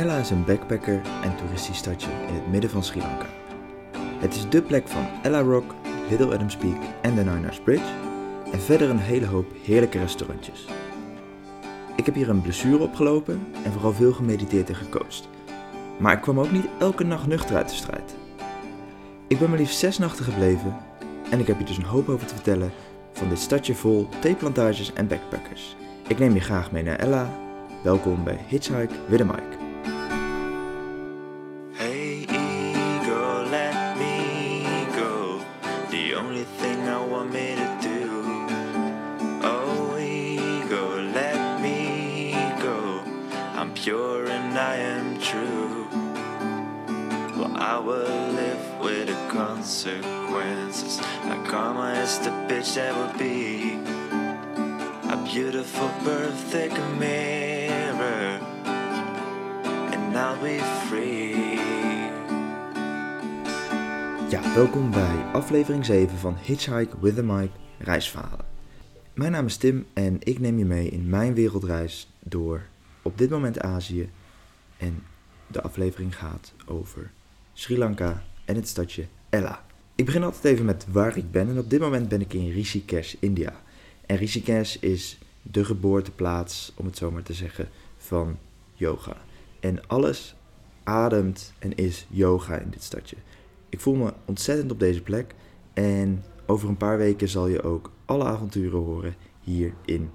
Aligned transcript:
Ella 0.00 0.18
is 0.18 0.30
een 0.30 0.44
backpacker 0.44 1.00
en 1.22 1.36
toeristisch 1.36 1.76
stadje 1.76 2.10
in 2.28 2.34
het 2.34 2.50
midden 2.50 2.70
van 2.70 2.84
Sri 2.84 3.00
Lanka. 3.00 3.26
Het 4.18 4.34
is 4.34 4.48
dé 4.48 4.62
plek 4.62 4.88
van 4.88 5.06
Ella 5.22 5.40
Rock, 5.40 5.74
Little 6.10 6.34
Adams 6.34 6.56
Peak 6.56 6.76
en 7.02 7.14
de 7.14 7.24
Nine 7.24 7.48
Bridge 7.64 7.92
en 8.52 8.60
verder 8.60 8.90
een 8.90 8.98
hele 8.98 9.26
hoop 9.26 9.46
heerlijke 9.62 9.98
restaurantjes. 9.98 10.66
Ik 11.96 12.06
heb 12.06 12.14
hier 12.14 12.28
een 12.28 12.40
blessure 12.40 12.82
opgelopen 12.82 13.46
en 13.64 13.72
vooral 13.72 13.92
veel 13.92 14.12
gemediteerd 14.12 14.68
en 14.68 14.74
gecoacht. 14.74 15.28
Maar 15.98 16.12
ik 16.12 16.20
kwam 16.20 16.40
ook 16.40 16.52
niet 16.52 16.68
elke 16.78 17.04
nacht 17.04 17.26
nuchter 17.26 17.56
uit 17.56 17.68
de 17.68 17.74
strijd. 17.74 18.16
Ik 19.26 19.38
ben 19.38 19.48
maar 19.48 19.58
liefst 19.58 19.78
zes 19.78 19.98
nachten 19.98 20.24
gebleven 20.24 20.76
en 21.30 21.40
ik 21.40 21.46
heb 21.46 21.58
je 21.58 21.64
dus 21.64 21.76
een 21.76 21.84
hoop 21.84 22.08
over 22.08 22.26
te 22.26 22.34
vertellen 22.34 22.72
van 23.12 23.28
dit 23.28 23.38
stadje 23.38 23.74
vol 23.74 24.08
theeplantages 24.20 24.92
en 24.92 25.08
backpackers. 25.08 25.76
Ik 26.08 26.18
neem 26.18 26.34
je 26.34 26.40
graag 26.40 26.72
mee 26.72 26.82
naar 26.82 26.98
Ella. 26.98 27.30
Welkom 27.82 28.24
bij 28.24 28.44
Hitchhike 28.48 28.94
with 29.08 29.24
Mike. 29.24 29.59
Ja, 64.30 64.54
welkom 64.54 64.90
bij 64.90 65.24
aflevering 65.32 65.84
7 65.84 66.18
van 66.18 66.36
Hitchhike 66.36 67.00
with 67.00 67.18
a 67.18 67.22
Mike 67.22 67.52
reisverhalen. 67.78 68.44
Mijn 69.14 69.32
naam 69.32 69.46
is 69.46 69.56
Tim 69.56 69.86
en 69.92 70.16
ik 70.20 70.38
neem 70.38 70.58
je 70.58 70.64
mee 70.64 70.88
in 70.88 71.08
mijn 71.08 71.34
wereldreis 71.34 72.08
door 72.18 72.62
op 73.02 73.18
dit 73.18 73.30
moment 73.30 73.60
Azië. 73.60 74.10
En 74.76 75.02
de 75.46 75.62
aflevering 75.62 76.16
gaat 76.16 76.52
over 76.66 77.10
Sri 77.52 77.78
Lanka 77.78 78.24
en 78.44 78.54
het 78.54 78.68
stadje 78.68 79.06
Ella. 79.30 79.64
Ik 79.94 80.04
begin 80.04 80.22
altijd 80.22 80.44
even 80.44 80.64
met 80.64 80.86
waar 80.90 81.16
ik 81.16 81.30
ben 81.30 81.48
en 81.48 81.58
op 81.58 81.70
dit 81.70 81.80
moment 81.80 82.08
ben 82.08 82.20
ik 82.20 82.32
in 82.32 82.50
Rishikesh, 82.50 83.14
India. 83.18 83.62
En 84.06 84.16
Rishikesh 84.16 84.76
is 84.76 85.18
de 85.42 85.64
geboorteplaats, 85.64 86.72
om 86.76 86.86
het 86.86 86.96
zo 86.96 87.10
maar 87.10 87.22
te 87.22 87.34
zeggen, 87.34 87.68
van 87.96 88.38
yoga. 88.74 89.16
En 89.60 89.86
alles 89.86 90.34
ademt 90.82 91.52
en 91.58 91.74
is 91.74 92.06
yoga 92.10 92.56
in 92.56 92.70
dit 92.70 92.82
stadje. 92.82 93.16
Ik 93.68 93.80
voel 93.80 93.94
me 93.94 94.12
ontzettend 94.24 94.70
op 94.70 94.78
deze 94.78 95.02
plek 95.02 95.34
en 95.72 96.24
over 96.46 96.68
een 96.68 96.76
paar 96.76 96.98
weken 96.98 97.28
zal 97.28 97.46
je 97.46 97.62
ook 97.62 97.90
alle 98.04 98.24
avonturen 98.24 98.78
horen 98.78 99.14
hier 99.40 99.72
in 99.84 100.10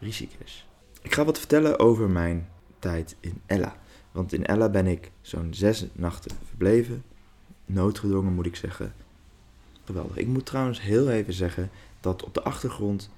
Rishikesh. 0.00 0.62
Ik 1.02 1.14
ga 1.14 1.24
wat 1.24 1.38
vertellen 1.38 1.78
over 1.78 2.10
mijn 2.10 2.48
tijd 2.78 3.16
in 3.20 3.40
Ella. 3.46 3.76
Want 4.12 4.32
in 4.32 4.46
Ella 4.46 4.68
ben 4.68 4.86
ik 4.86 5.10
zo'n 5.20 5.54
zes 5.54 5.86
nachten 5.92 6.36
verbleven. 6.48 7.02
Noodgedwongen 7.66 8.32
moet 8.32 8.46
ik 8.46 8.56
zeggen. 8.56 8.92
Geweldig. 9.84 10.16
Ik 10.16 10.26
moet 10.26 10.46
trouwens 10.46 10.80
heel 10.80 11.10
even 11.10 11.32
zeggen 11.32 11.70
dat 12.00 12.24
op 12.24 12.34
de 12.34 12.42
achtergrond 12.42 13.10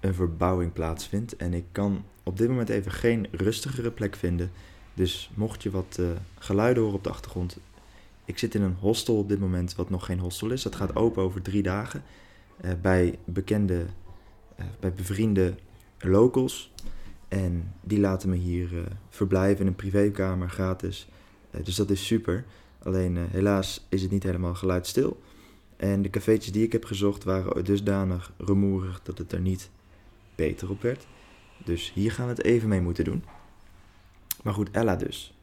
een 0.00 0.14
verbouwing 0.14 0.72
plaatsvindt. 0.72 1.36
En 1.36 1.54
ik 1.54 1.64
kan 1.72 2.04
op 2.22 2.36
dit 2.36 2.48
moment 2.48 2.68
even 2.68 2.92
geen 2.92 3.26
rustigere 3.30 3.90
plek 3.90 4.16
vinden. 4.16 4.50
Dus 4.94 5.30
mocht 5.34 5.62
je 5.62 5.70
wat 5.70 5.96
eh, 6.00 6.06
geluiden 6.38 6.82
horen 6.82 6.98
op 6.98 7.04
de 7.04 7.10
achtergrond. 7.10 7.58
Ik 8.24 8.38
zit 8.38 8.54
in 8.54 8.62
een 8.62 8.76
hostel 8.80 9.18
op 9.18 9.28
dit 9.28 9.40
moment, 9.40 9.74
wat 9.74 9.90
nog 9.90 10.04
geen 10.06 10.18
hostel 10.18 10.50
is. 10.50 10.62
Dat 10.62 10.74
gaat 10.76 10.96
open 10.96 11.22
over 11.22 11.42
drie 11.42 11.62
dagen. 11.62 12.02
eh, 12.60 12.70
bij 12.82 13.18
bekende, 13.24 13.86
eh, 14.56 14.64
bij 14.80 14.92
bevriende 14.92 15.54
locals. 15.98 16.72
En 17.28 17.72
die 17.80 18.00
laten 18.00 18.28
me 18.28 18.36
hier 18.36 18.68
verblijven 19.08 19.60
in 19.60 19.66
een 19.66 19.74
privékamer 19.74 20.50
gratis. 20.50 21.08
Dus 21.64 21.74
dat 21.76 21.90
is 21.90 22.06
super. 22.06 22.44
Alleen 22.82 23.16
helaas 23.16 23.86
is 23.88 24.02
het 24.02 24.10
niet 24.10 24.22
helemaal 24.22 24.54
geluidstil. 24.54 25.20
En 25.76 26.02
de 26.02 26.10
cafeetjes 26.10 26.52
die 26.52 26.64
ik 26.64 26.72
heb 26.72 26.84
gezocht 26.84 27.24
waren 27.24 27.64
dusdanig 27.64 28.32
rumoerig 28.38 29.02
dat 29.02 29.18
het 29.18 29.32
er 29.32 29.40
niet 29.40 29.70
beter 30.34 30.70
op 30.70 30.82
werd. 30.82 31.06
Dus 31.64 31.92
hier 31.94 32.12
gaan 32.12 32.26
we 32.26 32.32
het 32.32 32.44
even 32.44 32.68
mee 32.68 32.80
moeten 32.80 33.04
doen. 33.04 33.24
Maar 34.44 34.54
goed, 34.54 34.70
Ella 34.70 34.96
dus. 34.96 35.38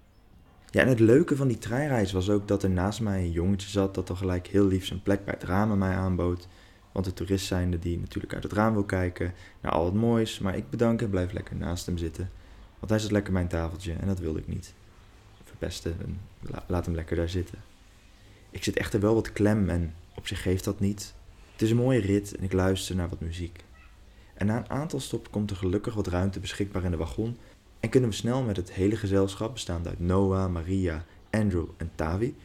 Ja, 0.70 0.82
en 0.82 0.88
het 0.88 1.00
leuke 1.00 1.36
van 1.36 1.48
die 1.48 1.58
treinreis 1.58 2.12
was 2.12 2.30
ook 2.30 2.48
dat 2.48 2.64
er 2.64 2.70
naast 2.70 3.02
mij 3.02 3.20
een 3.20 3.32
jongetje 3.32 3.70
zat 3.70 3.96
dat 3.96 4.10
al 4.10 4.16
gelijk 4.16 4.48
heel 4.48 4.66
lief 4.66 4.86
zijn 4.86 5.02
plek 5.02 5.26
bij 5.26 5.34
het 5.34 5.44
raam 5.44 5.72
aan 5.72 5.78
mij 5.78 5.96
aanbood. 5.96 6.48
Want 6.92 7.06
de 7.06 7.14
toerist 7.14 7.46
zijnde 7.46 7.80
die 7.80 8.00
natuurlijk 8.00 8.34
uit 8.34 8.44
het 8.44 8.54
raam 8.54 8.74
wil 8.74 8.84
kijken 8.84 9.34
naar 9.62 9.72
al 9.72 9.86
het 9.86 9.94
moois. 9.94 10.40
Maar 10.40 10.56
ik 10.56 10.70
bedank 10.70 11.02
en 11.02 11.10
blijf 11.10 11.32
lekker 11.32 11.56
naast 11.56 11.86
hem 11.86 11.98
zitten. 11.98 12.30
Want 12.80 12.92
hij 12.92 13.00
zat 13.02 13.12
lekker 13.12 13.34
mijn 13.34 13.48
tafeltje 13.48 13.94
en 13.94 14.08
dat 14.08 14.20
wilde 14.20 14.40
ik 14.40 14.48
niet 14.48 14.74
verpesten. 15.44 15.96
En 16.02 16.20
la- 16.42 16.64
laat 16.68 16.86
hem 16.86 16.96
lekker 16.96 17.16
daar 17.16 17.30
zitten. 17.30 17.58
Ik 18.50 18.64
zit 18.64 18.78
echter 18.78 19.00
wel 19.00 19.14
wat 19.14 19.32
klem 19.34 19.70
en 19.70 19.94
op 20.16 20.28
zich 20.28 20.42
geeft 20.42 20.64
dat 20.64 20.80
niet. 20.80 21.14
Het 21.52 21.62
is 21.62 21.70
een 21.72 21.78
mooie 21.78 22.00
rit 22.00 22.36
en 22.36 22.44
ik 22.44 22.54
luister 22.54 22.96
naar 22.96 23.10
wat 23.10 23.20
muziek. 23.20 23.64
En 24.34 24.46
na 24.46 24.58
een 24.58 24.70
aantal 24.70 25.00
stoppen 25.00 25.32
komt 25.32 25.50
er 25.50 25.56
gelukkig 25.56 25.94
wat 25.94 26.08
ruimte 26.08 26.40
beschikbaar 26.40 26.84
in 26.84 26.92
de 26.92 26.98
wagon. 26.98 27.38
En 27.82 27.90
kunnen 27.90 28.10
we 28.10 28.16
snel 28.16 28.44
met 28.44 28.58
het 28.58 28.72
hele 28.72 28.96
gezelschap, 28.96 29.54
bestaande 29.54 29.90
uit 29.90 30.00
Noah, 30.00 30.52
Maria, 30.52 31.06
Andrew 31.30 31.66
en 31.78 31.92
Tavi, 31.96 32.36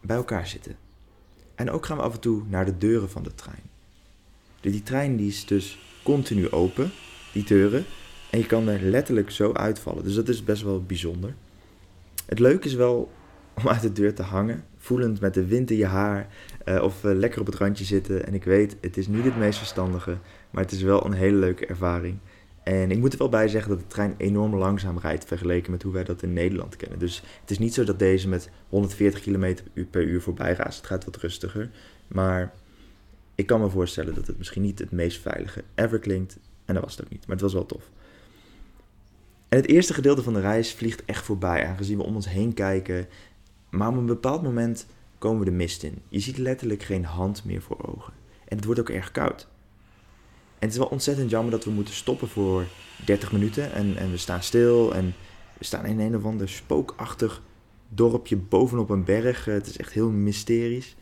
bij 0.00 0.16
elkaar 0.16 0.46
zitten. 0.46 0.76
En 1.54 1.70
ook 1.70 1.86
gaan 1.86 1.96
we 1.96 2.02
af 2.02 2.14
en 2.14 2.20
toe 2.20 2.42
naar 2.48 2.64
de 2.64 2.78
deuren 2.78 3.10
van 3.10 3.22
de 3.22 3.34
trein. 3.34 3.62
Die 4.60 4.82
trein 4.82 5.16
die 5.16 5.28
is 5.28 5.46
dus 5.46 5.78
continu 6.02 6.50
open, 6.50 6.90
die 7.32 7.44
deuren. 7.44 7.84
En 8.30 8.38
je 8.38 8.46
kan 8.46 8.68
er 8.68 8.80
letterlijk 8.80 9.30
zo 9.30 9.52
uitvallen. 9.52 10.04
Dus 10.04 10.14
dat 10.14 10.28
is 10.28 10.44
best 10.44 10.62
wel 10.62 10.82
bijzonder. 10.82 11.34
Het 12.26 12.38
leuke 12.38 12.66
is 12.66 12.74
wel 12.74 13.10
om 13.54 13.68
uit 13.68 13.82
de 13.82 13.92
deur 13.92 14.14
te 14.14 14.22
hangen, 14.22 14.64
voelend 14.78 15.20
met 15.20 15.34
de 15.34 15.46
wind 15.46 15.70
in 15.70 15.76
je 15.76 15.86
haar. 15.86 16.28
eh, 16.64 16.82
of 16.82 17.04
eh, 17.04 17.14
lekker 17.14 17.40
op 17.40 17.46
het 17.46 17.54
randje 17.54 17.84
zitten. 17.84 18.26
En 18.26 18.34
ik 18.34 18.44
weet, 18.44 18.76
het 18.80 18.96
is 18.96 19.06
niet 19.06 19.24
het 19.24 19.36
meest 19.36 19.58
verstandige. 19.58 20.18
Maar 20.50 20.62
het 20.62 20.72
is 20.72 20.82
wel 20.82 21.04
een 21.04 21.12
hele 21.12 21.36
leuke 21.36 21.66
ervaring. 21.66 22.18
En 22.70 22.90
ik 22.90 22.98
moet 22.98 23.12
er 23.12 23.18
wel 23.18 23.28
bij 23.28 23.48
zeggen 23.48 23.70
dat 23.70 23.80
de 23.80 23.86
trein 23.86 24.14
enorm 24.16 24.54
langzaam 24.54 24.98
rijdt 24.98 25.24
vergeleken 25.24 25.70
met 25.70 25.82
hoe 25.82 25.92
wij 25.92 26.04
dat 26.04 26.22
in 26.22 26.32
Nederland 26.32 26.76
kennen. 26.76 26.98
Dus 26.98 27.22
het 27.40 27.50
is 27.50 27.58
niet 27.58 27.74
zo 27.74 27.84
dat 27.84 27.98
deze 27.98 28.28
met 28.28 28.50
140 28.68 29.20
km 29.20 29.56
per 29.90 30.02
uur 30.02 30.20
voorbij 30.20 30.52
raast. 30.52 30.76
Het 30.76 30.86
gaat 30.86 31.04
wat 31.04 31.16
rustiger. 31.16 31.70
Maar 32.08 32.52
ik 33.34 33.46
kan 33.46 33.60
me 33.60 33.68
voorstellen 33.68 34.14
dat 34.14 34.26
het 34.26 34.38
misschien 34.38 34.62
niet 34.62 34.78
het 34.78 34.90
meest 34.90 35.20
veilige 35.20 35.64
ever 35.74 35.98
klinkt. 35.98 36.38
En 36.64 36.74
dat 36.74 36.82
was 36.82 36.96
het 36.96 37.04
ook 37.04 37.10
niet, 37.10 37.26
maar 37.26 37.36
het 37.36 37.44
was 37.44 37.52
wel 37.52 37.66
tof. 37.66 37.90
En 39.48 39.56
het 39.56 39.68
eerste 39.68 39.94
gedeelte 39.94 40.22
van 40.22 40.34
de 40.34 40.40
reis 40.40 40.74
vliegt 40.74 41.04
echt 41.04 41.24
voorbij, 41.24 41.66
aangezien 41.66 41.96
we 41.96 42.04
om 42.04 42.14
ons 42.14 42.28
heen 42.28 42.54
kijken. 42.54 43.08
Maar 43.70 43.88
op 43.88 43.96
een 43.96 44.06
bepaald 44.06 44.42
moment 44.42 44.86
komen 45.18 45.38
we 45.38 45.44
de 45.44 45.50
mist 45.50 45.82
in. 45.82 46.02
Je 46.08 46.20
ziet 46.20 46.38
letterlijk 46.38 46.82
geen 46.82 47.04
hand 47.04 47.44
meer 47.44 47.62
voor 47.62 47.86
ogen. 47.86 48.12
En 48.44 48.56
het 48.56 48.64
wordt 48.64 48.80
ook 48.80 48.90
erg 48.90 49.10
koud. 49.10 49.48
En 50.60 50.66
het 50.66 50.70
is 50.70 50.78
wel 50.78 50.86
ontzettend 50.86 51.30
jammer 51.30 51.50
dat 51.50 51.64
we 51.64 51.70
moeten 51.70 51.94
stoppen 51.94 52.28
voor 52.28 52.64
30 53.04 53.32
minuten. 53.32 53.72
En, 53.72 53.96
en 53.96 54.10
we 54.10 54.16
staan 54.16 54.42
stil 54.42 54.94
en 54.94 55.14
we 55.58 55.64
staan 55.64 55.84
in 55.86 56.00
een 56.00 56.16
of 56.16 56.24
ander 56.24 56.48
spookachtig 56.48 57.42
dorpje 57.88 58.36
bovenop 58.36 58.90
een 58.90 59.04
berg. 59.04 59.48
Eh, 59.48 59.54
Het 59.54 59.66
is 59.66 59.76
echt 59.76 59.92
heel 59.92 60.10
mysterisch. 60.10 60.96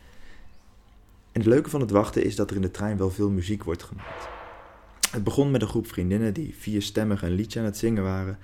En 1.32 1.41
het 1.41 1.46
leuke 1.46 1.70
van 1.70 1.80
het 1.80 1.91
wachten 1.91 2.24
is 2.24 2.36
dat 2.36 2.50
er 2.50 2.56
in 2.56 2.62
de 2.62 2.70
trein 2.70 2.96
wel 2.96 3.10
veel 3.10 3.30
muziek 3.30 3.64
wordt 3.64 3.82
gemaakt. 3.82 4.28
Het 5.10 5.24
begon 5.24 5.50
met 5.50 5.62
een 5.62 5.69
groep 5.69 5.86
vriendinnen 5.86 6.34
die 6.34 6.54
vierstemmig 6.58 7.22
een 7.22 7.32
liedje 7.32 7.58
aan 7.58 7.64
het 7.64 7.76
zingen 7.76 8.02
waren. 8.02 8.38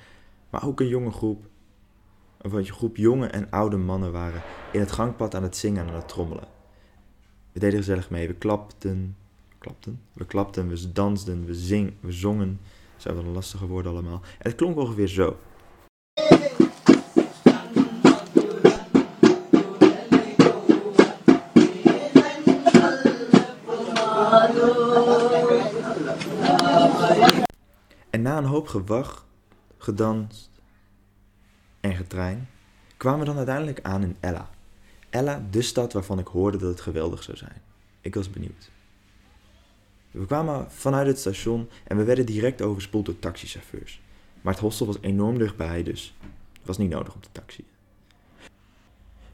Maar 0.50 0.66
ook 0.66 0.80
een 0.80 0.88
jonge 0.88 1.10
groep, 1.10 1.46
een 2.40 2.64
groep 2.64 2.96
jonge 2.96 3.26
en 3.26 3.50
oude 3.50 3.76
mannen 3.76 4.12
waren 4.12 4.42
in 4.72 4.80
het 4.80 4.92
gangpad 4.92 5.34
aan 5.34 5.42
het 5.42 5.56
zingen 5.56 5.82
en 5.82 5.88
aan 5.88 5.94
het 5.94 6.08
trommelen. 6.08 6.48
We 7.52 7.60
deden 7.60 7.78
gezellig 7.78 8.10
mee, 8.10 8.26
we 8.26 8.34
klapten, 8.34 9.16
klapten, 9.64 10.00
we 10.12 10.24
klapten, 10.24 10.68
we 10.68 10.92
dansten, 10.92 11.44
we, 11.44 11.54
zing, 11.54 11.94
we 12.00 12.12
zongen. 12.12 12.60
Dat 12.92 13.02
zijn 13.02 13.14
wel 13.14 13.24
lastige 13.24 13.66
woorden 13.66 13.92
allemaal. 13.92 14.20
En 14.22 14.50
het 14.50 14.54
klonk 14.54 14.76
ongeveer 14.76 15.08
zo. 15.08 15.36
En 28.10 28.22
na 28.22 28.38
een 28.38 28.44
hoop 28.44 28.68
gewacht, 28.68 29.24
gedanst 29.78 30.50
en 31.80 31.96
getrein, 31.96 32.48
kwamen 32.96 33.18
we 33.18 33.24
dan 33.24 33.36
uiteindelijk 33.36 33.80
aan 33.82 34.02
in 34.02 34.16
Ella. 34.20 34.50
Ella, 35.10 35.46
de 35.50 35.62
stad 35.62 35.92
waarvan 35.92 36.18
ik 36.18 36.26
hoorde 36.26 36.58
dat 36.58 36.70
het 36.70 36.80
geweldig 36.80 37.22
zou 37.22 37.36
zijn. 37.36 37.62
Ik 38.00 38.14
was 38.14 38.30
benieuwd. 38.30 38.72
We 40.14 40.26
kwamen 40.26 40.66
vanuit 40.70 41.06
het 41.06 41.18
station 41.18 41.68
en 41.84 41.96
we 41.96 42.04
werden 42.04 42.26
direct 42.26 42.62
overspoeld 42.62 43.06
door 43.06 43.18
taxichauffeurs. 43.18 44.00
Maar 44.42 44.52
het 44.52 44.62
hostel 44.62 44.86
was 44.86 44.98
enorm 45.00 45.38
dichtbij, 45.38 45.82
dus 45.82 46.14
Was 46.62 46.78
niet 46.78 46.90
nodig 46.90 47.14
op 47.14 47.22
de 47.22 47.28
taxi. 47.32 47.64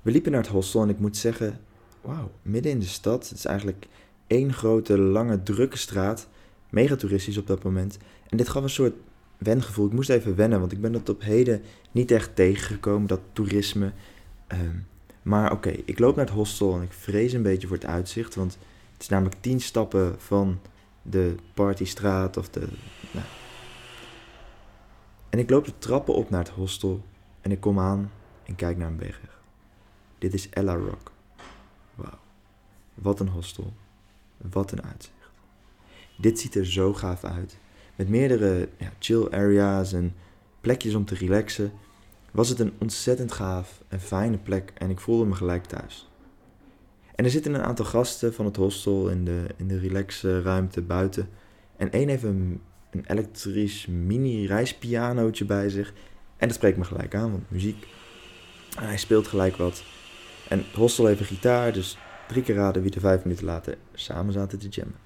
We 0.03 0.11
liepen 0.11 0.33
naar 0.33 0.41
het 0.41 0.51
hostel 0.51 0.83
en 0.83 0.89
ik 0.89 0.99
moet 0.99 1.17
zeggen, 1.17 1.61
wauw, 2.01 2.31
midden 2.43 2.73
in 2.73 2.79
de 2.79 2.87
stad. 2.87 3.29
Het 3.29 3.39
is 3.39 3.45
eigenlijk 3.45 3.87
één 4.27 4.53
grote, 4.53 4.99
lange, 4.99 5.43
drukke 5.43 5.77
straat. 5.77 6.29
Mega 6.71 6.97
toeristisch 6.97 7.37
op 7.37 7.47
dat 7.47 7.63
moment. 7.63 7.99
En 8.29 8.37
dit 8.37 8.49
gaf 8.49 8.63
een 8.63 8.71
soort 8.71 8.95
wengevoel. 9.39 9.87
Ik 9.87 9.93
moest 9.93 10.11
even 10.11 10.37
wennen, 10.37 10.61
want 10.61 10.73
ik 10.73 10.81
ben 10.81 10.93
dat 10.93 11.09
op 11.09 11.23
heden 11.23 11.63
niet 11.91 12.11
echt 12.11 12.37
tegengekomen, 12.37 13.09
dat 13.09 13.21
toerisme. 13.33 13.93
Ehm, 14.47 14.77
maar 15.23 15.53
oké, 15.53 15.71
ik 15.85 15.99
loop 15.99 16.17
naar 16.17 16.25
het 16.25 16.35
hostel 16.35 16.77
en 16.77 16.83
ik 16.83 16.93
vrees 16.93 17.33
een 17.33 17.43
beetje 17.43 17.67
voor 17.67 17.77
het 17.77 17.87
uitzicht. 17.87 18.35
Want 18.35 18.59
het 18.93 19.03
is 19.03 19.09
namelijk 19.09 19.37
tien 19.41 19.61
stappen 19.61 20.15
van 20.19 20.59
de 21.03 21.35
partystraat 21.55 22.37
of 22.37 22.49
de... 22.49 22.69
Nou. 23.11 23.27
En 25.31 25.39
ik 25.39 25.51
loop 25.51 25.65
de 25.65 25.79
trappen 25.79 26.15
op 26.15 26.31
naar 26.31 26.45
het 26.45 26.53
hostel 26.53 27.03
en 27.41 27.51
ik 27.51 27.61
kom 27.61 27.79
aan 27.79 28.11
en 28.45 28.55
kijk 28.55 28.77
naar 28.77 28.89
een 28.89 28.97
berg. 28.97 29.21
Dit 30.19 30.35
is 30.35 30.49
Ella 30.49 30.75
Rock. 30.75 31.13
Wauw. 31.95 32.19
Wat 32.95 33.21
een 33.21 33.29
hostel. 33.29 33.73
Wat 34.37 34.73
een 34.73 34.83
uitzicht. 34.83 35.15
Dit 36.17 36.39
ziet 36.41 36.55
er 36.55 36.67
zo 36.67 36.95
gaaf 36.95 37.25
uit. 37.25 37.59
Met 37.97 38.09
meerdere 38.09 38.69
chill 38.99 39.29
areas 39.31 39.93
en 39.93 40.15
plekjes 40.61 40.95
om 40.95 41.05
te 41.05 41.15
relaxen. 41.15 41.73
Was 42.31 42.49
het 42.49 42.59
een 42.59 42.73
ontzettend 42.79 43.33
gaaf 43.33 43.83
en 43.89 44.01
fijne 44.01 44.39
plek 44.39 44.73
en 44.75 44.91
ik 44.91 45.01
voelde 45.01 45.25
me 45.25 45.35
gelijk 45.35 45.65
thuis. 45.65 46.10
En 47.21 47.27
er 47.27 47.33
zitten 47.33 47.55
een 47.55 47.63
aantal 47.63 47.85
gasten 47.85 48.35
van 48.35 48.45
het 48.45 48.57
hostel 48.57 49.09
in 49.09 49.25
de, 49.25 49.47
in 49.57 49.69
de 49.69 49.79
relaxruimte 49.79 50.83
buiten. 50.83 51.29
En 51.77 51.93
één 51.93 52.09
heeft 52.09 52.23
een, 52.23 52.63
elektrisch 53.07 53.87
mini 53.87 54.47
reispianootje 54.47 55.45
bij 55.45 55.69
zich. 55.69 55.93
En 56.37 56.49
dat 56.49 56.57
spreekt 56.57 56.77
me 56.77 56.85
gelijk 56.85 57.15
aan, 57.15 57.31
want 57.31 57.51
muziek. 57.51 57.87
Hij 58.75 58.97
speelt 58.97 59.27
gelijk 59.27 59.57
wat. 59.57 59.83
En 60.49 60.59
het 60.59 60.75
hostel 60.75 61.07
heeft 61.07 61.21
een 61.21 61.27
gitaar, 61.27 61.73
dus 61.73 61.99
drie 62.29 62.43
keer 62.43 62.55
raden 62.55 62.83
wie 62.83 62.95
er 62.95 63.01
vijf 63.01 63.25
minuten 63.25 63.45
later 63.45 63.77
samen 63.95 64.33
zaten 64.33 64.59
te 64.59 64.69
jammen. 64.69 64.97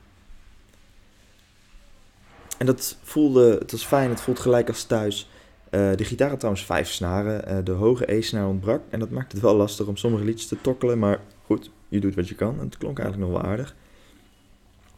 En 2.59 2.67
dat 2.67 2.99
voelde, 3.03 3.57
het 3.59 3.71
was 3.71 3.85
fijn, 3.85 4.11
het 4.11 4.21
voelt 4.21 4.39
gelijk 4.41 4.69
als 4.69 4.85
thuis. 4.85 5.31
Uh, 5.71 5.97
de 5.97 6.05
gitaar 6.05 6.29
had 6.29 6.39
trouwens 6.39 6.65
vijf 6.65 6.91
snaren, 6.91 7.53
uh, 7.53 7.65
de 7.65 7.73
hoge 7.73 8.13
E-snaar 8.13 8.49
ontbrak. 8.49 8.83
En 8.91 8.99
dat 8.99 9.11
maakte 9.11 9.37
het 9.37 9.45
wel 9.45 9.57
lastig 9.57 9.87
om 9.87 9.97
sommige 9.97 10.25
liedjes 10.25 10.49
te 10.49 10.61
tokkelen, 10.61 10.99
maar 10.99 11.21
goed, 11.45 11.71
je 11.89 12.01
doet 12.01 12.15
wat 12.15 12.29
je 12.29 12.35
kan. 12.35 12.59
En 12.59 12.65
het 12.65 12.79
klonk 12.79 12.99
eigenlijk 12.99 13.31
nog 13.31 13.41
wel 13.41 13.51
aardig. 13.51 13.75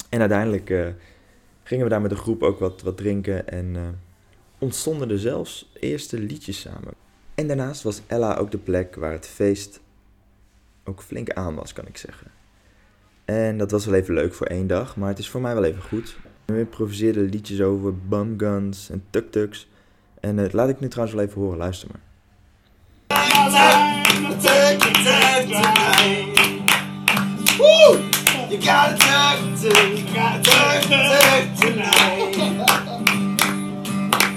En 0.08 0.20
uiteindelijk 0.20 0.70
uh, 0.70 0.88
gingen 1.62 1.84
we 1.84 1.90
daar 1.90 2.00
met 2.00 2.10
de 2.10 2.16
groep 2.16 2.42
ook 2.42 2.58
wat, 2.58 2.82
wat 2.82 2.96
drinken 2.96 3.48
en 3.48 3.98
ontstonden 4.58 5.10
er 5.10 5.18
zelfs 5.18 5.70
eerste 5.80 6.18
liedjes 6.18 6.60
samen. 6.60 6.94
En 7.34 7.46
daarnaast 7.46 7.82
was 7.82 8.02
Ella 8.06 8.34
ook 8.34 8.50
de 8.50 8.58
plek 8.58 8.94
waar 8.94 9.12
het 9.12 9.26
feest 9.26 9.80
ook 10.84 11.02
flink 11.02 11.30
aan 11.30 11.54
was, 11.54 11.72
kan 11.72 11.86
ik 11.86 11.96
zeggen. 11.96 12.30
En 13.24 13.58
dat 13.58 13.70
was 13.70 13.86
wel 13.86 13.94
even 13.94 14.14
leuk 14.14 14.34
voor 14.34 14.46
één 14.46 14.66
dag, 14.66 14.96
maar 14.96 15.08
het 15.08 15.18
is 15.18 15.28
voor 15.28 15.40
mij 15.40 15.54
wel 15.54 15.64
even 15.64 15.82
goed. 15.82 16.16
We 16.44 16.58
improviseerden 16.58 17.28
liedjes 17.28 17.60
over 17.60 17.98
bumguns 17.98 18.90
en 18.90 19.04
tuk-tuks. 19.10 19.68
En 20.20 20.38
uh, 20.38 20.50
laat 20.50 20.68
ik 20.68 20.80
nu 20.80 20.88
trouwens 20.88 21.16
wel 21.16 21.26
even 21.26 21.40
horen, 21.40 21.58
luister 21.58 21.88
maar. 21.88 22.04
Tuk 28.66 28.74
tonight. 31.58 32.36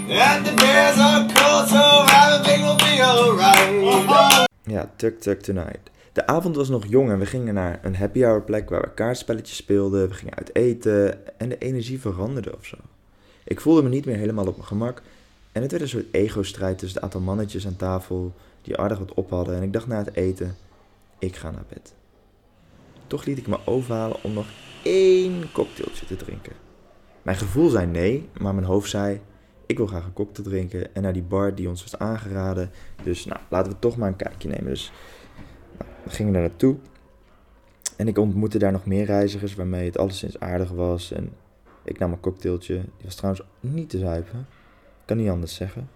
And 0.10 0.46
the 0.46 0.54
bears 0.56 0.98
are 0.98 1.26
cold, 1.34 1.68
so 1.68 2.06
everything 2.08 2.64
will 2.64 2.76
be 2.76 3.04
alright. 3.04 4.48
Ja, 4.64 4.90
tuk 4.96 5.20
tuk 5.20 5.42
tonight. 5.42 5.80
De 6.14 6.28
avond 6.28 6.56
was 6.56 6.70
nog 6.70 6.86
jong 6.88 7.10
en 7.10 7.20
we 7.20 7.26
gingen 7.26 7.54
naar 7.54 7.80
een 7.84 7.96
happy 7.96 8.22
hour 8.22 8.42
plek 8.42 8.70
waar 8.70 8.82
we 8.82 8.94
kaartspelletjes 8.94 9.58
speelden. 9.58 10.08
We 10.08 10.14
gingen 10.14 10.36
uit 10.36 10.56
eten 10.56 11.38
en 11.40 11.50
de 11.50 11.58
energie 11.58 12.00
veranderde 12.00 12.58
of 12.58 12.66
zo. 12.66 12.78
Ik 13.44 13.62
voelde 13.62 13.84
me 13.84 13.90
niet 13.90 14.06
meer 14.06 14.18
helemaal 14.18 14.48
op 14.48 14.56
mijn 14.56 14.68
gemak. 14.68 15.02
En 15.52 15.62
het 15.62 15.72
werd 15.72 15.84
een 15.84 15.90
soort 15.90 16.06
ego-strijd 16.12 16.78
tussen 16.78 16.96
het 16.96 17.04
aantal 17.04 17.22
mannetjes 17.22 17.66
aan 17.66 17.76
tafel 17.76 18.34
die 18.62 18.78
aardig 18.78 19.00
wat 19.00 19.14
op 19.14 19.30
hadden. 19.30 19.56
En 19.56 19.64
ik 19.64 19.74
dacht 19.74 19.88
na 19.88 19.98
het 19.98 20.16
eten, 20.16 20.58
ik 21.20 21.36
ga 21.36 21.52
naar 21.52 21.66
bed. 21.70 21.94
Toch 23.10 23.26
liet 23.26 23.38
ik 23.38 23.48
me 23.48 23.58
overhalen 23.66 24.24
om 24.24 24.34
nog 24.34 24.48
één 24.84 25.52
cocktailtje 25.52 26.06
te 26.06 26.16
drinken. 26.16 26.54
Mijn 27.22 27.38
gevoel 27.38 27.70
zei 27.70 27.86
nee, 27.86 28.30
maar 28.40 28.54
mijn 28.54 28.68
hoofd 28.68 28.90
zei, 28.90 29.22
ik 29.66 29.78
wil 29.78 29.88
graag 29.88 30.06
een 30.06 30.14
cocktail 30.14 30.48
drinken. 30.48 30.96
En 30.96 31.02
naar 31.02 31.14
die 31.14 31.24
bar 31.24 31.56
die 31.56 31.70
ons 31.70 31.82
was 31.82 31.98
aangeraden. 31.98 32.72
Dus 33.04 33.26
nou, 33.26 33.40
laten 33.50 33.72
we 33.72 33.80
toch 33.80 33.98
maar 33.98 34.08
een 34.08 34.16
kijkje 34.16 34.50
nemen. 34.50 34.66
Dus 34.66 34.92
we 36.04 36.10
gingen 36.10 36.34
daar 36.34 36.42
naartoe. 36.42 36.76
En 37.98 38.08
ik 38.08 38.18
ontmoette 38.18 38.58
daar 38.58 38.72
nog 38.72 38.86
meer 38.86 39.06
reizigers 39.06 39.56
waarmee 39.56 39.86
het 39.86 39.98
alleszins 39.98 40.40
aardig 40.40 40.70
was. 40.70 41.12
En 41.12 41.30
ik 41.84 42.00
nam 42.00 42.12
een 42.12 42.20
cocktailtje. 42.20 42.74
Die 42.74 43.06
was 43.06 43.16
trouwens 43.16 43.44
niet 43.60 43.90
te 43.90 43.98
zuipen. 43.98 44.48
Kan 45.06 45.18
niet 45.18 45.30
anders 45.30 45.56
zeggen. 45.56 45.90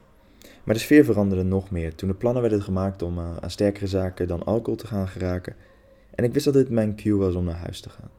Maar 0.64 0.76
de 0.76 0.82
sfeer 0.82 1.06
veranderde 1.06 1.44
nog 1.44 1.72
meer 1.72 1.96
toen 1.96 2.10
de 2.10 2.16
plannen 2.16 2.42
werden 2.42 2.62
gemaakt 2.62 3.02
om 3.02 3.18
uh, 3.18 3.38
aan 3.40 3.52
sterkere 3.52 3.88
zaken 3.88 4.28
dan 4.28 4.44
alcohol 4.44 4.76
te 4.76 4.88
gaan 4.88 5.08
geraken. 5.08 5.56
En 6.16 6.24
ik 6.24 6.34
wist 6.34 6.46
dat 6.46 6.54
dit 6.54 6.70
mijn 6.70 6.96
cue 6.96 7.18
was 7.18 7.36
om 7.36 7.46
naar 7.46 7.56
huis 7.56 7.80
te 7.82 7.90
gaan. 7.90 8.10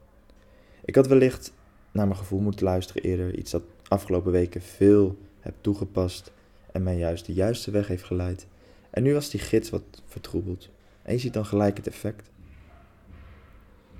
Ik 0.85 0.95
had 0.95 1.07
wellicht 1.07 1.53
naar 1.93 2.07
mijn 2.07 2.19
gevoel 2.19 2.41
moeten 2.41 2.65
luisteren 2.65 3.03
eerder. 3.03 3.39
Iets 3.39 3.51
dat 3.51 3.63
afgelopen 3.89 4.33
weken 4.33 4.63
veel 4.63 5.19
heb 5.41 5.55
toegepast 5.61 6.33
en 6.73 6.83
mij 6.83 6.97
juist 6.97 7.27
de 7.27 7.33
juiste 7.33 7.71
weg 7.71 7.89
heeft 7.89 8.05
geleid. 8.05 8.47
En 8.91 9.03
nu 9.03 9.13
was 9.13 9.31
die 9.31 9.41
gids 9.41 9.71
wat 9.71 9.83
vertroebeld. 10.07 10.71
En 11.03 11.13
je 11.13 11.19
ziet 11.19 11.33
dan 11.33 11.47
gelijk 11.47 11.77
het 11.77 11.87
effect. 11.87 12.31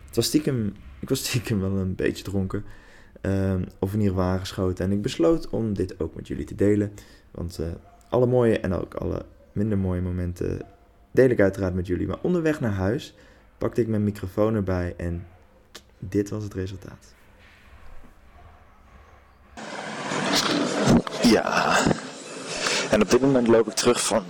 Het 0.07 0.17
was 0.17 0.27
stiekem, 0.27 0.75
ik 1.01 1.09
was 1.09 1.25
stiekem 1.29 1.61
wel 1.61 1.77
een 1.77 1.95
beetje 1.95 2.25
dronken. 2.25 2.65
Uh, 3.23 3.55
of 3.79 3.93
in 3.93 4.01
ieder 4.01 4.15
geval 4.15 4.31
aangeschoten. 4.31 4.85
En 4.85 4.93
ik 4.93 5.03
besloot 5.03 5.49
om 5.49 5.75
dit 5.75 6.01
ook 6.01 6.15
met 6.15 6.29
jullie 6.29 6.45
te 6.45 6.55
delen. 6.55 6.93
Want 7.31 7.59
uh, 7.61 7.67
alle 8.09 8.27
mooie 8.27 8.61
en 8.61 8.73
ook 8.73 8.95
alle 8.95 9.25
minder 9.53 9.79
mooie 9.79 10.01
momenten 10.01 10.61
deel 11.11 11.29
ik 11.29 11.41
uiteraard 11.41 11.75
met 11.75 11.87
jullie. 11.87 12.07
Maar 12.07 12.19
onderweg 12.23 12.61
naar 12.61 12.73
huis 12.73 13.15
pakte 13.59 13.81
ik 13.81 13.89
mijn 13.89 14.05
microfoon 14.05 14.55
erbij 14.55 14.95
en 14.97 15.27
dit 15.99 16.31
was 16.31 16.43
het 16.43 16.55
resultaat. 16.55 17.15
Ja, 21.23 21.77
en 22.91 23.03
op 23.03 23.11
dit 23.11 23.21
moment 23.21 23.49
loop 23.49 23.67
ik 23.67 23.75
terug 23.75 24.07
van 24.07 24.25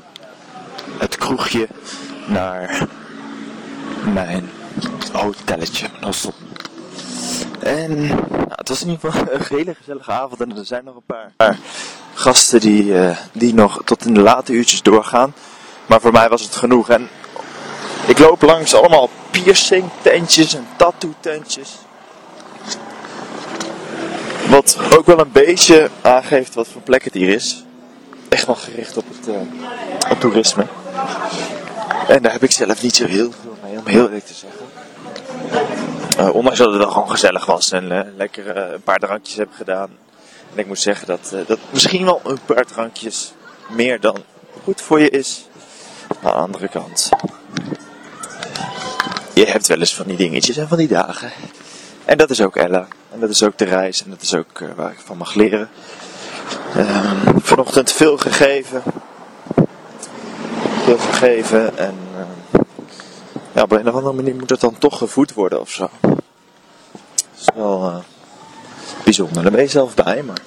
het 0.99 1.17
kroegje 1.17 1.69
naar 2.27 2.89
mijn 4.13 4.51
hotelletje. 5.13 5.89
En 7.61 8.07
nou, 8.07 8.49
het 8.49 8.69
was 8.69 8.83
in 8.83 8.91
ieder 8.91 9.13
geval 9.13 9.33
een 9.35 9.45
hele 9.49 9.75
gezellige 9.75 10.11
avond 10.11 10.41
en 10.41 10.57
er 10.57 10.67
zijn 10.67 10.85
nog 10.85 10.95
een 10.95 11.33
paar 11.37 11.59
gasten 12.15 12.61
die, 12.61 12.85
uh, 12.85 13.17
die 13.33 13.55
nog 13.55 13.81
tot 13.85 14.07
in 14.07 14.15
de 14.15 14.21
late 14.21 14.53
uurtjes 14.53 14.83
doorgaan. 14.83 15.35
Maar 15.87 16.01
voor 16.01 16.13
mij 16.13 16.29
was 16.29 16.43
het 16.43 16.57
genoeg. 16.57 16.89
En 16.89 17.09
ik 18.07 18.19
loop 18.19 18.43
langs 18.43 18.75
allemaal 18.75 19.11
piercing 19.43 19.85
tentjes 20.03 20.55
en 20.55 20.67
tattoo 20.77 21.15
tentjes. 21.21 21.71
Wat 24.49 24.79
ook 24.97 25.07
wel 25.07 25.19
een 25.19 25.33
beetje 25.33 25.91
aangeeft 26.01 26.55
wat 26.55 26.69
voor 26.69 26.83
plek 26.83 27.05
het 27.05 27.15
hier 27.15 27.29
is. 27.29 27.65
Echt 28.29 28.47
wel 28.47 28.55
gericht 28.55 28.97
op 28.97 29.05
het 29.09 29.29
op 30.11 30.21
toerisme. 30.21 30.67
En 32.09 32.23
daar 32.23 32.33
heb 32.33 32.43
ik 32.43 32.51
zelf 32.51 32.83
niet 32.83 32.97
zo 32.97 33.07
heel 33.07 33.33
veel 33.43 33.57
mee, 33.63 33.79
om 33.79 33.87
heel 33.87 34.05
eerlijk 34.05 34.27
te 34.27 34.35
zeggen. 34.35 34.67
Uh, 36.19 36.35
ondanks 36.35 36.59
dat 36.59 36.69
het 36.69 36.77
wel 36.77 36.91
gewoon 36.91 37.11
gezellig 37.11 37.47
was 37.47 37.71
en 37.71 37.85
uh, 37.93 38.01
lekker 38.17 38.57
een 38.57 38.83
paar 38.83 38.99
drankjes 38.99 39.37
heb 39.37 39.49
gedaan. 39.57 39.91
En 40.53 40.59
ik 40.59 40.67
moet 40.67 40.79
zeggen 40.79 41.07
dat, 41.07 41.35
dat 41.47 41.59
misschien 41.71 42.05
wel 42.05 42.21
een 42.25 42.39
paar 42.47 42.65
drankjes 42.65 43.33
meer 43.69 44.01
dan 44.01 44.17
goed 44.65 44.81
voor 44.81 45.01
je 45.01 45.11
is. 45.11 45.47
Aan 46.09 46.33
de 46.33 46.39
andere 46.39 46.69
kant, 46.69 47.09
je 49.35 49.47
hebt 49.47 49.67
wel 49.67 49.79
eens 49.79 49.95
van 49.95 50.07
die 50.07 50.17
dingetjes 50.17 50.57
en 50.57 50.69
van 50.69 50.79
die 50.79 50.89
dagen. 50.89 51.31
En 52.05 52.19
dat 52.19 52.31
is 52.31 52.41
ook 52.41 52.57
Ella. 52.57 52.89
En 53.13 53.21
dat 53.21 53.31
is 53.31 53.43
ook 53.43 53.59
de 53.59 53.65
reis. 53.65 54.05
En 54.05 54.11
dat 54.11 54.23
is 54.23 54.35
ook 54.35 54.63
waar 54.77 54.91
ik 54.91 55.01
van 55.05 55.17
mag 55.17 55.35
leren. 55.35 55.69
Ehm, 56.77 57.39
vanochtend 57.39 57.93
veel 57.93 58.17
gegeven 58.17 58.83
wil 60.85 60.99
vergeven. 60.99 61.79
En 61.79 61.95
uh, 62.17 62.61
ja, 63.53 63.63
op 63.63 63.73
een 63.73 63.89
of 63.89 63.95
andere 63.95 64.15
manier 64.15 64.35
moet 64.35 64.51
het 64.51 64.61
dan 64.61 64.79
toch 64.79 64.99
gevoed 64.99 65.33
worden 65.33 65.61
of 65.61 65.71
zo. 65.71 65.91
Dat 66.01 66.21
is 67.39 67.49
wel 67.55 67.87
uh, 67.87 67.97
bijzonder. 69.05 69.43
Daar 69.43 69.53
ben 69.53 69.63
je 69.63 69.69
zelf 69.69 69.95
bij, 69.95 70.23
maar 70.23 70.43